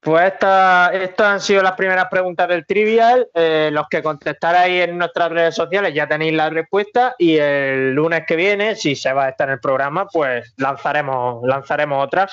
[0.00, 3.28] Pues estas han sido las primeras preguntas del trivial.
[3.34, 8.24] Eh, los que contestarais en nuestras redes sociales ya tenéis la respuesta y el lunes
[8.26, 12.28] que viene, si se va a estar en el programa, pues lanzaremos, lanzaremos otra.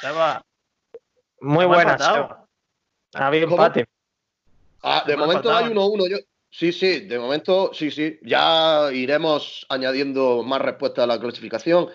[1.40, 2.02] Muy buenas.
[2.02, 3.86] Ha habido empate.
[4.84, 6.10] Ah, de momento hay 1-1.
[6.10, 6.18] Yo,
[6.54, 8.20] Sí, sí, de momento sí, sí.
[8.22, 11.90] Ya iremos añadiendo más respuestas a la clasificación.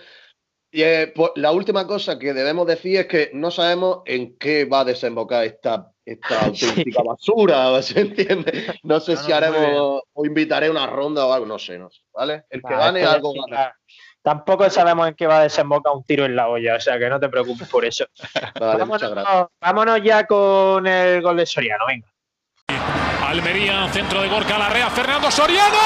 [0.73, 4.65] Y eh, pues, la última cosa que debemos decir es que no sabemos en qué
[4.65, 8.67] va a desembocar esta, esta auténtica basura, ¿se entiende?
[8.83, 12.45] No sé si haremos o invitaré una ronda o algo, no sé, no sé, ¿vale?
[12.51, 13.73] El que gane algo gana.
[14.23, 17.09] Tampoco sabemos en qué va a desembocar un tiro en la olla, o sea que
[17.09, 18.07] no te preocupes por eso.
[18.59, 18.85] Vale,
[19.61, 22.09] vámonos ya con el gol de Soriano, venga.
[23.29, 25.77] Almería, centro de Gorka Larrea, Fernando Soriano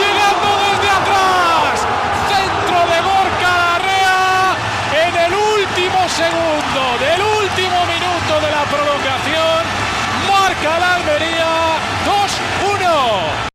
[0.00, 1.86] llegando desde atrás.
[2.32, 4.56] Centro de Gorka Larrea
[5.06, 9.60] en el último segundo del último minuto de la prolongación.
[10.32, 11.52] Marca la Almería
[12.08, 13.52] 2-1.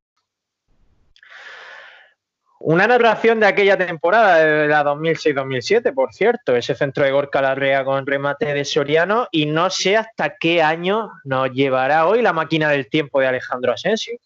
[2.69, 7.85] Una narración de aquella temporada, de la 2006-2007, por cierto, ese centro de Gorka Larrea
[7.85, 12.69] con remate de Soriano, y no sé hasta qué año nos llevará hoy la máquina
[12.69, 14.19] del tiempo de Alejandro Asensio.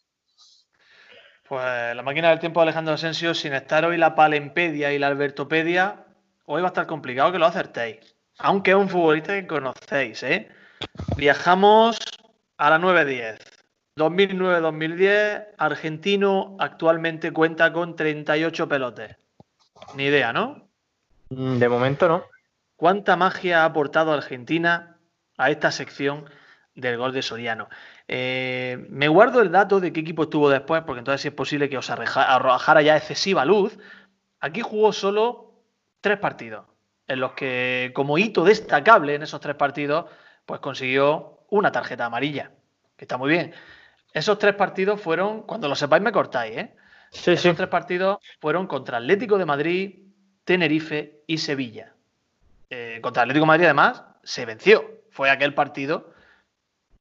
[1.48, 5.06] Pues la máquina del tiempo de Alejandro Asensio, sin estar hoy la Palempedia y la
[5.06, 5.98] Albertopedia,
[6.46, 8.16] hoy va a estar complicado que lo acertéis.
[8.40, 10.50] Aunque es un futbolista que conocéis, ¿eh?
[11.16, 12.00] Viajamos
[12.58, 13.61] a la 9-10.
[13.98, 19.16] 2009-2010, argentino actualmente cuenta con 38 pelotes.
[19.96, 20.68] Ni idea, ¿no?
[21.30, 22.24] Mm, de momento no.
[22.76, 24.98] ¿Cuánta magia ha aportado Argentina
[25.38, 26.30] a esta sección
[26.74, 27.70] del gol de Soriano?
[28.08, 31.70] Eh, me guardo el dato de qué equipo estuvo después, porque entonces sí es posible
[31.70, 33.78] que os arrojara ya excesiva luz,
[34.40, 35.54] aquí jugó solo
[36.02, 36.66] tres partidos,
[37.08, 40.06] en los que como hito destacable en esos tres partidos,
[40.46, 42.52] pues consiguió una tarjeta amarilla,
[42.98, 43.54] que está muy bien.
[44.14, 46.76] Esos tres partidos fueron, cuando lo sepáis me cortáis, ¿eh?
[47.12, 50.00] Sí, Esos tres partidos fueron contra Atlético de Madrid,
[50.46, 51.94] Tenerife y Sevilla.
[52.70, 55.02] Eh, contra Atlético de Madrid, además, se venció.
[55.12, 56.14] Fue aquel partido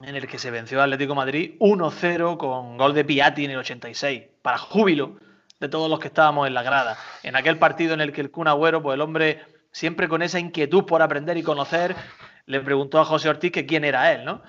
[0.01, 3.59] en el que se venció Atlético de Madrid 1-0 con gol de Piatti en el
[3.59, 5.19] 86, para júbilo
[5.61, 6.97] de todos los que estábamos en la grada.
[7.23, 10.41] En aquel partido en el que el Kun Agüero, pues el hombre, siempre con esa
[10.41, 11.95] inquietud por aprender y conocer,
[12.47, 14.43] le preguntó a José Ortiz que quién era él, ¿no?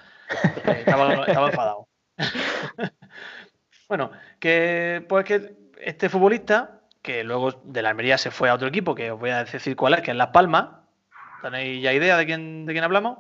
[0.66, 1.88] Eh, estaba, enfadado.
[3.90, 8.68] bueno, que pues que este futbolista, que luego de la Almería se fue a otro
[8.68, 10.68] equipo, que os voy a decir cuál es, que es Las Palmas.
[11.42, 13.18] ¿Tenéis ya idea de quién, de quién hablamos?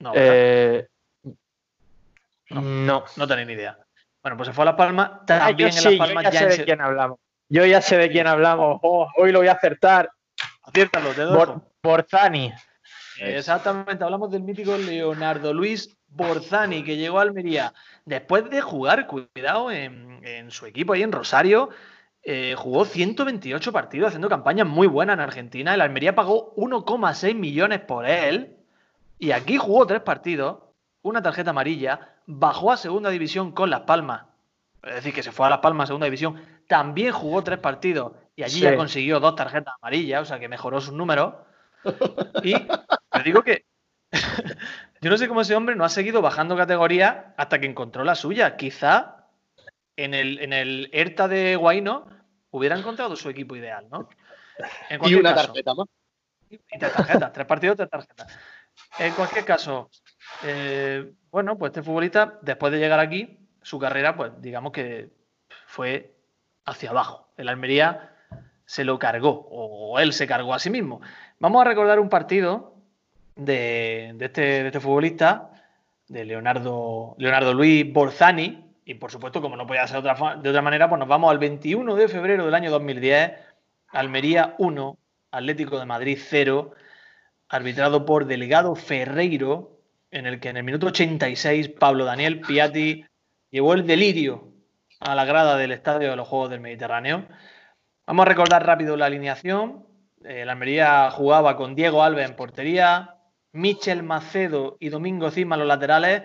[0.00, 0.88] No, eh,
[2.50, 3.26] no, no.
[3.28, 3.78] tenéis ni idea.
[4.22, 5.10] Bueno, pues se fue a Las Palmas.
[5.22, 7.18] Ah, también en Las Palmas yo ya, sé de quién hablamos.
[7.48, 8.80] Yo ya sé de quién hablamos.
[8.82, 10.10] Oh, hoy lo voy a acertar.
[10.62, 11.60] Aciértalo, te doy.
[11.82, 12.52] Borzani.
[13.18, 17.72] Exactamente, hablamos del mítico Leonardo Luis Borzani, que llegó a Almería
[18.04, 21.70] después de jugar, cuidado, en, su equipo ahí en Rosario.
[22.22, 25.74] Eh, jugó 128 partidos haciendo campañas muy buenas en Argentina.
[25.74, 28.56] El Almería pagó 1,6 millones por él.
[29.18, 30.58] Y aquí jugó tres partidos,
[31.02, 34.24] una tarjeta amarilla, bajó a segunda división con Las Palmas.
[34.82, 36.40] Es decir, que se fue a Las Palmas a segunda división.
[36.66, 40.80] También jugó tres partidos y allí ya consiguió dos tarjetas amarillas, o sea que mejoró
[40.80, 41.34] sus números.
[42.42, 43.64] Y te digo que
[45.00, 48.14] yo no sé cómo ese hombre no ha seguido bajando categoría hasta que encontró la
[48.14, 48.56] suya.
[48.56, 49.28] Quizá
[49.96, 52.06] en el, en el ERTA de Guaino
[52.50, 54.08] hubiera encontrado su equipo ideal, ¿no?
[55.06, 55.86] y una tarjeta más.
[56.50, 58.38] Y tres tarjetas, tres partidos, tres tarjetas.
[58.98, 59.90] En cualquier caso,
[60.44, 65.10] eh, bueno, pues este futbolista, después de llegar aquí, su carrera, pues digamos que
[65.66, 66.16] fue
[66.64, 67.32] hacia abajo.
[67.36, 68.16] El Almería
[68.64, 71.00] se lo cargó, o él se cargó a sí mismo.
[71.38, 72.79] Vamos a recordar un partido
[73.44, 75.50] de, este, este, futbolista,
[76.08, 80.48] de Leonardo, Leonardo Luis Borzani, y por supuesto, como no podía ser de otra, de
[80.48, 83.32] otra manera, pues nos vamos al 21 de febrero del año 2010,
[83.88, 84.98] Almería 1,
[85.30, 86.72] Atlético de Madrid 0,
[87.48, 89.80] arbitrado por Delegado Ferreiro,
[90.10, 93.04] en el que en el minuto 86 Pablo Daniel Piatti
[93.50, 94.52] llevó el delirio
[95.00, 97.26] a la grada del Estadio de los Juegos del Mediterráneo.
[98.06, 99.86] Vamos a recordar rápido la alineación.
[100.24, 103.16] Eh, la Almería jugaba con Diego Alves en portería,
[103.52, 106.22] Michel Macedo y Domingo Cima los laterales,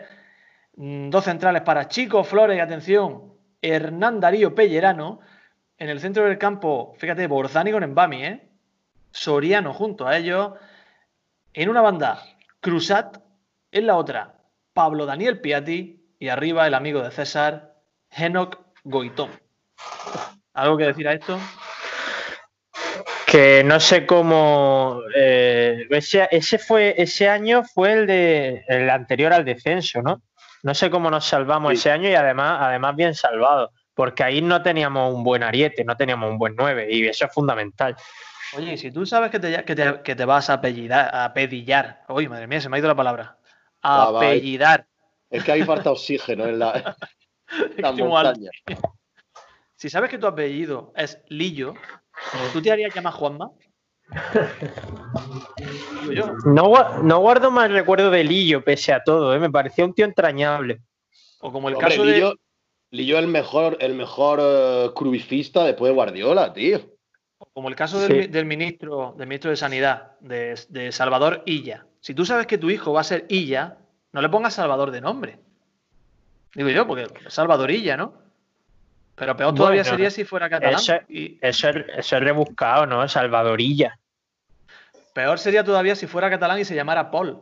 [0.75, 5.19] mm, dos centrales para Chico Flores y atención, Hernán Darío Pellerano.
[5.77, 8.49] En el centro del campo, fíjate, Borzani con Embami, ¿eh?
[9.11, 10.53] Soriano junto a ellos.
[11.53, 12.21] En una banda,
[12.59, 13.17] Cruzat.
[13.71, 14.35] En la otra,
[14.73, 16.01] Pablo Daniel Piatti.
[16.19, 17.75] Y arriba, el amigo de César,
[18.09, 19.31] Enoch Goitón.
[20.53, 21.37] ¿Algo que decir a esto?
[23.35, 29.43] Que no sé cómo eh, ese, fue ese año fue el de el anterior al
[29.43, 30.21] descenso, ¿no?
[30.63, 34.61] No sé cómo nos salvamos ese año y además además bien salvado, porque ahí no
[34.61, 37.97] teníamos un buen ariete, no teníamos un buen 9 y eso es fundamental.
[38.55, 42.47] Oye, si tú sabes que te, que te, vas a apellidar, a pedillar, uy, madre
[42.47, 43.37] mía, se me ha ido la palabra,
[43.81, 44.87] a ah, apellidar.
[45.29, 46.95] Es que hay falta oxígeno en la,
[47.97, 48.49] montaña.
[49.75, 51.73] Si sabes que tu apellido es Lillo,
[52.53, 53.51] ¿Tú te harías llamar Juanma?
[56.45, 59.39] No, no, guardo más recuerdo de Lillo, pese a todo, ¿eh?
[59.39, 60.81] me parecía un tío entrañable.
[61.39, 62.33] O como el caso de.
[62.91, 66.79] Lillo, es el mejor, el mejor uh, después de Guardiola, tío.
[67.53, 71.85] Como el caso del, ministro, del ministro de Sanidad, de, Salvador Illa.
[71.99, 73.77] Si tú sabes que tu hijo va a ser Illa,
[74.13, 75.39] no le pongas Salvador de nombre.
[76.53, 78.24] Digo yo, porque Salvador Illa, ¿no?
[79.15, 80.75] Pero peor todavía sería si fuera catalán.
[80.75, 81.37] Eso, y...
[81.41, 83.07] eso, es rebuscado, ¿no?
[83.07, 83.97] Salvadorilla.
[85.13, 87.41] Peor sería todavía si fuera catalán y se llamara Paul.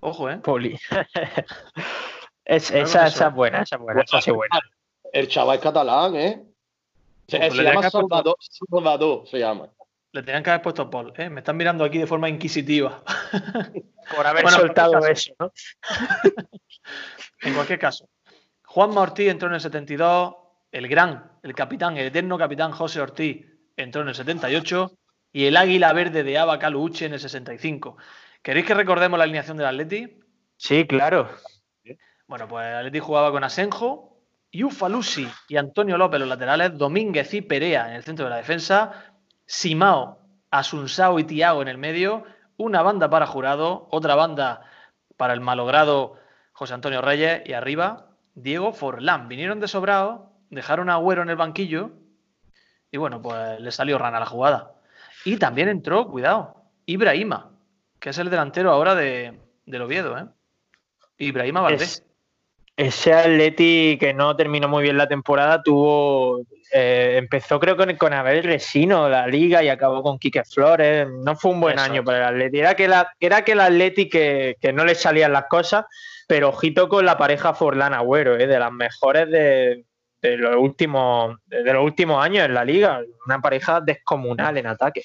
[0.00, 0.38] Ojo, ¿eh?
[0.38, 0.78] Poli.
[2.44, 4.60] esa, es buena, esa es buena, esa sí buena.
[5.12, 6.44] El chaval es catalán, ¿eh?
[7.28, 9.68] Se, pues llama Salvador, Salvador, se llama.
[10.12, 11.30] Le tenían que haber puesto Paul, ¿eh?
[11.30, 13.02] Me están mirando aquí de forma inquisitiva.
[14.14, 15.52] Por haber soltado eso, ¿no?
[17.40, 18.08] en cualquier caso.
[18.64, 20.34] Juan Martí entró en el 72,
[20.74, 23.46] el gran, el capitán, el eterno capitán José Ortiz
[23.76, 24.90] entró en el 78
[25.32, 27.96] y el águila verde de Aba Caluche en el 65.
[28.42, 30.18] ¿Queréis que recordemos la alineación del Atleti?
[30.56, 31.28] Sí, claro.
[32.26, 34.18] Bueno, pues el Atleti jugaba con Asenjo,
[34.50, 39.14] Yufalusi y Antonio López los laterales, Domínguez y Perea en el centro de la defensa,
[39.46, 40.18] Simao,
[40.50, 42.24] Asunsao y Tiago en el medio,
[42.56, 44.62] una banda para Jurado, otra banda
[45.16, 46.16] para el malogrado
[46.52, 49.28] José Antonio Reyes y arriba Diego Forlán.
[49.28, 51.92] Vinieron de sobrado dejaron a Agüero en el banquillo
[52.94, 54.74] y bueno, pues le salió rana la jugada.
[55.24, 56.54] Y también entró, cuidado,
[56.86, 57.50] Ibrahima,
[57.98, 60.26] que es el delantero ahora de, del Oviedo, ¿eh?
[61.18, 62.04] Ibrahima Valdés.
[62.76, 66.42] ese Atleti que no terminó muy bien la temporada tuvo.
[66.72, 71.08] Eh, empezó creo con, con Abel Resino la liga y acabó con Quique Flores.
[71.08, 72.60] No fue un buen año para el Atleti.
[72.60, 75.86] Era que, la, era que el Atleti que, que no le salían las cosas,
[76.28, 78.46] pero ojito con la pareja Forlán Agüero, ¿eh?
[78.46, 79.84] de las mejores de,
[80.28, 83.02] de los últimos, de los últimos años en la liga.
[83.26, 85.02] Una pareja descomunal en ataque.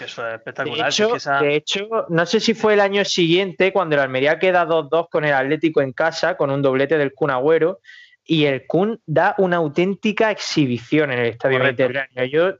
[0.00, 0.92] Eso es espectacular.
[1.40, 5.24] De hecho, no sé si fue el año siguiente cuando el Almería queda 2-2 con
[5.24, 7.80] el Atlético en casa, con un doblete del Kun Agüero,
[8.24, 12.24] y el Kun da una auténtica exhibición en el Estadio Mediterráneo.
[12.26, 12.52] Yo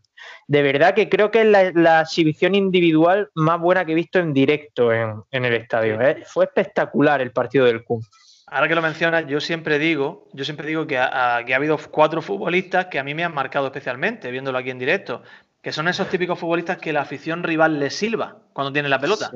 [0.49, 4.33] de verdad que creo que es la, exhibición individual más buena que he visto en
[4.33, 6.01] directo en, el estadio.
[6.01, 6.25] ¿eh?
[6.27, 8.03] Fue espectacular el partido del Kun.
[8.53, 11.79] Ahora que lo mencionas, yo siempre digo, yo siempre digo que ha, que ha habido
[11.91, 15.23] cuatro futbolistas que a mí me han marcado especialmente, viéndolo aquí en directo,
[15.63, 19.31] que son esos típicos futbolistas que la afición rival les silba cuando tiene la pelota.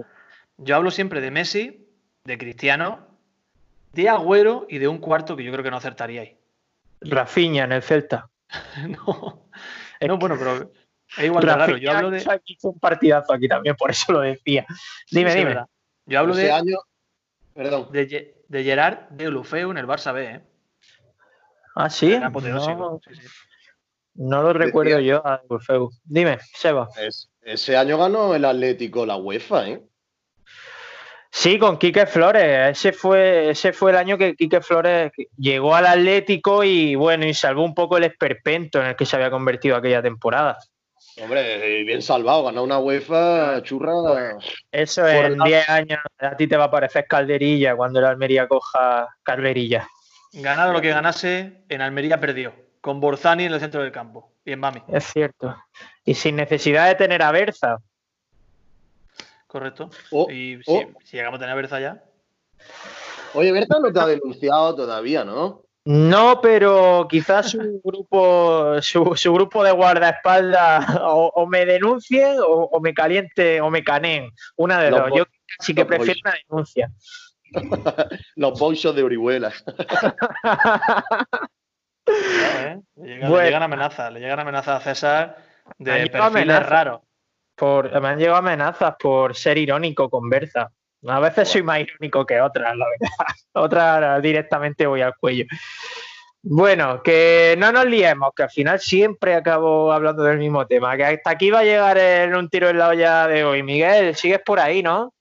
[0.59, 1.89] Yo hablo siempre de Messi,
[2.25, 3.09] de Cristiano,
[3.95, 6.37] de Agüero y de un cuarto que yo creo que no acertaríais.
[7.01, 8.29] Rafinha en el Celta.
[8.87, 9.49] no,
[9.99, 10.73] no bueno, pero
[11.17, 11.77] es igual de raro.
[11.79, 12.23] Yo hablo de.
[12.45, 14.67] Hizo un partidazo aquí también, por eso lo decía.
[15.11, 15.65] Dime, dime.
[16.05, 16.53] Yo hablo de.
[16.53, 16.77] Año...
[17.55, 17.89] Perdón.
[17.91, 20.25] De, de Gerard de Olufeu en el Barça B.
[20.25, 20.41] ¿eh?
[21.75, 22.17] Ah, sí.
[24.15, 25.91] No, lo recuerdo yo a Olufeu.
[26.05, 26.89] Dime, Seba.
[27.43, 29.83] ese año ganó el Atlético la UEFA, ¿eh?
[31.31, 32.71] Sí, con Quique Flores.
[32.71, 37.35] Ese fue, ese fue el año que Quique Flores llegó al Atlético y bueno, y
[37.35, 40.57] salvó un poco el esperpento en el que se había convertido aquella temporada.
[41.23, 44.37] Hombre, bien salvado, ganó una UEFA churra.
[44.71, 49.09] Eso en 10 años a ti te va a parecer calderilla cuando el Almería coja
[49.23, 49.89] calderilla.
[50.33, 52.53] Ganado lo que ganase, en Almería perdió,
[52.83, 54.83] con Borzani en el centro del campo y en Mami.
[54.89, 55.57] Es cierto.
[56.05, 57.79] Y sin necesidad de tener a Berza.
[59.47, 59.89] Correcto.
[60.11, 60.83] Oh, y si, oh.
[61.03, 62.05] si, llegamos a tener a Berza ya.
[63.33, 65.66] Oye, Berza no te ha denunciado todavía, ¿no?
[65.87, 73.61] No, pero quizás su grupo, su, grupo de guardaespaldas o, me denuncie o, me caliente
[73.61, 74.33] o me caneen.
[74.57, 75.11] Una de dos.
[75.15, 75.25] Yo
[75.61, 76.91] sí que prefiero una denuncia.
[78.35, 79.53] Los bolsos de Orihuela.
[82.09, 82.81] ¿eh?
[82.97, 85.37] le, llegan, amenazas, le llegan amenazas a César
[85.79, 87.03] de perfiles raros.
[87.55, 90.73] Por, me han llegado amenazas por ser irónico con Berza.
[91.09, 93.15] A veces soy más irónico que otras, la verdad.
[93.53, 95.45] Otras directamente voy al cuello.
[96.43, 100.97] Bueno, que no nos liemos, que al final siempre acabo hablando del mismo tema.
[100.97, 103.63] Que hasta aquí va a llegar en un tiro en la olla de hoy.
[103.63, 105.13] Miguel, sigues por ahí, ¿no?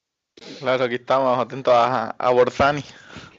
[0.59, 2.83] Claro, aquí estamos atentos a, a Borzani.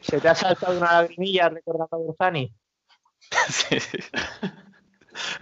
[0.00, 2.52] ¿Se te ha saltado una lagrimilla recordando a Borzani?
[3.48, 3.98] sí, sí.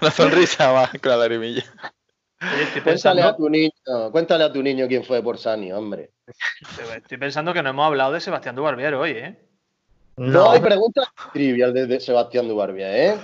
[0.01, 1.65] Una sonrisa más con la lagrimilla.
[2.83, 3.73] Cuéntale a tu niño,
[4.11, 6.11] cuéntale a tu niño quién fue por Sani, hombre.
[6.97, 9.39] Estoy pensando que no hemos hablado de Sebastián Dubarbier hoy, ¿eh?
[10.17, 13.19] No, hay preguntas trivial de, Sebastián Dubarbier, ¿eh?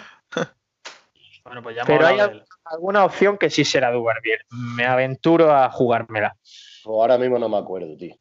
[1.45, 2.19] Bueno, pues ya Pero hay
[2.65, 4.41] alguna opción que sí será Dubarbier.
[4.51, 6.37] Me aventuro a jugármela.
[6.85, 8.15] Pues ahora mismo no me acuerdo, tío.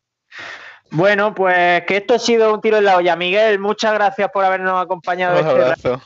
[0.91, 3.16] Bueno, pues que esto ha sido un tiro en la olla.
[3.16, 5.39] Miguel, muchas gracias por habernos acompañado.
[5.39, 6.02] Un este abrazo.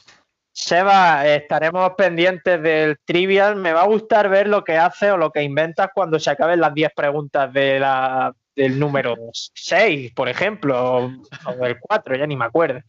[0.56, 3.56] Seba, estaremos pendientes del trivial.
[3.56, 6.62] Me va a gustar ver lo que haces o lo que inventas cuando se acaben
[6.62, 12.36] las 10 preguntas de la, del número 6, por ejemplo, o, del 4, ya ni
[12.36, 12.82] me acuerdo.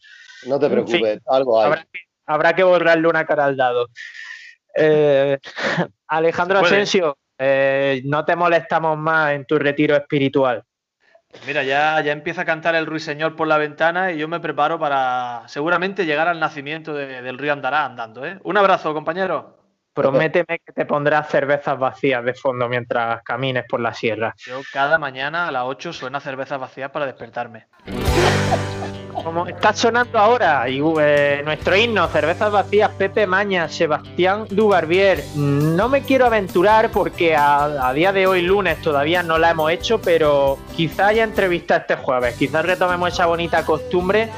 [0.45, 1.81] No te preocupes, algo hay.
[2.27, 3.87] Habrá que, borrarle una cara al dado.
[4.75, 5.39] Eh,
[6.07, 10.63] Alejandro Asensio, eh, no te molestamos más en tu retiro espiritual.
[11.45, 14.79] Mira, ya, ya empieza a cantar el ruiseñor por la ventana y yo me preparo
[14.79, 18.25] para seguramente llegar al nacimiento del río Andará andando.
[18.25, 18.39] ¿eh?
[18.43, 19.59] Un abrazo, compañero.
[19.93, 24.35] Prométeme que te pondrás cervezas vacías de fondo mientras camines por la sierra.
[24.37, 27.67] Yo cada mañana a las 8 suena cervezas vacías para despertarme.
[29.25, 35.23] Como está sonando ahora, y, eh, nuestro himno, cervezas vacías, Pepe Maña, Sebastián Dubarbier.
[35.33, 39.99] No me quiero aventurar porque a, día de hoy, lunes, todavía no la hemos hecho,
[39.99, 42.35] pero quizá haya entrevista este jueves.
[42.35, 44.29] Quizás retomemos esa bonita costumbre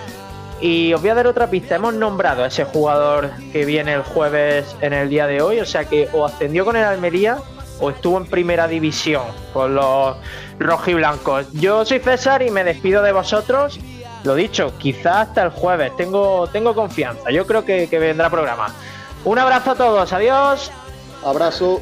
[0.62, 1.76] y os voy a dar otra pista.
[1.76, 5.60] Hemos nombrado a ese jugador que viene el jueves en el día de hoy.
[5.60, 7.40] O sea que o ascendió con el Almería
[7.82, 10.16] o estuvo en primera división con los
[10.60, 11.52] rojiblancos.
[11.52, 13.82] Yo soy César y me despido de vosotros.
[14.24, 15.96] Lo dicho, quizás hasta el jueves.
[15.96, 17.32] Tengo, tengo confianza.
[17.32, 18.74] Yo creo que, que vendrá programa.
[19.24, 20.14] Un abrazo a todos.
[20.14, 20.72] Adiós.
[21.24, 21.82] Abrazo.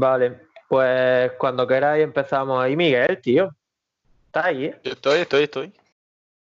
[0.00, 0.34] Vale,
[0.66, 2.74] pues cuando queráis empezamos ahí.
[2.74, 3.54] Miguel, tío.
[4.24, 4.74] ¿Estás ahí?
[4.82, 5.79] Estoy, estoy, estoy.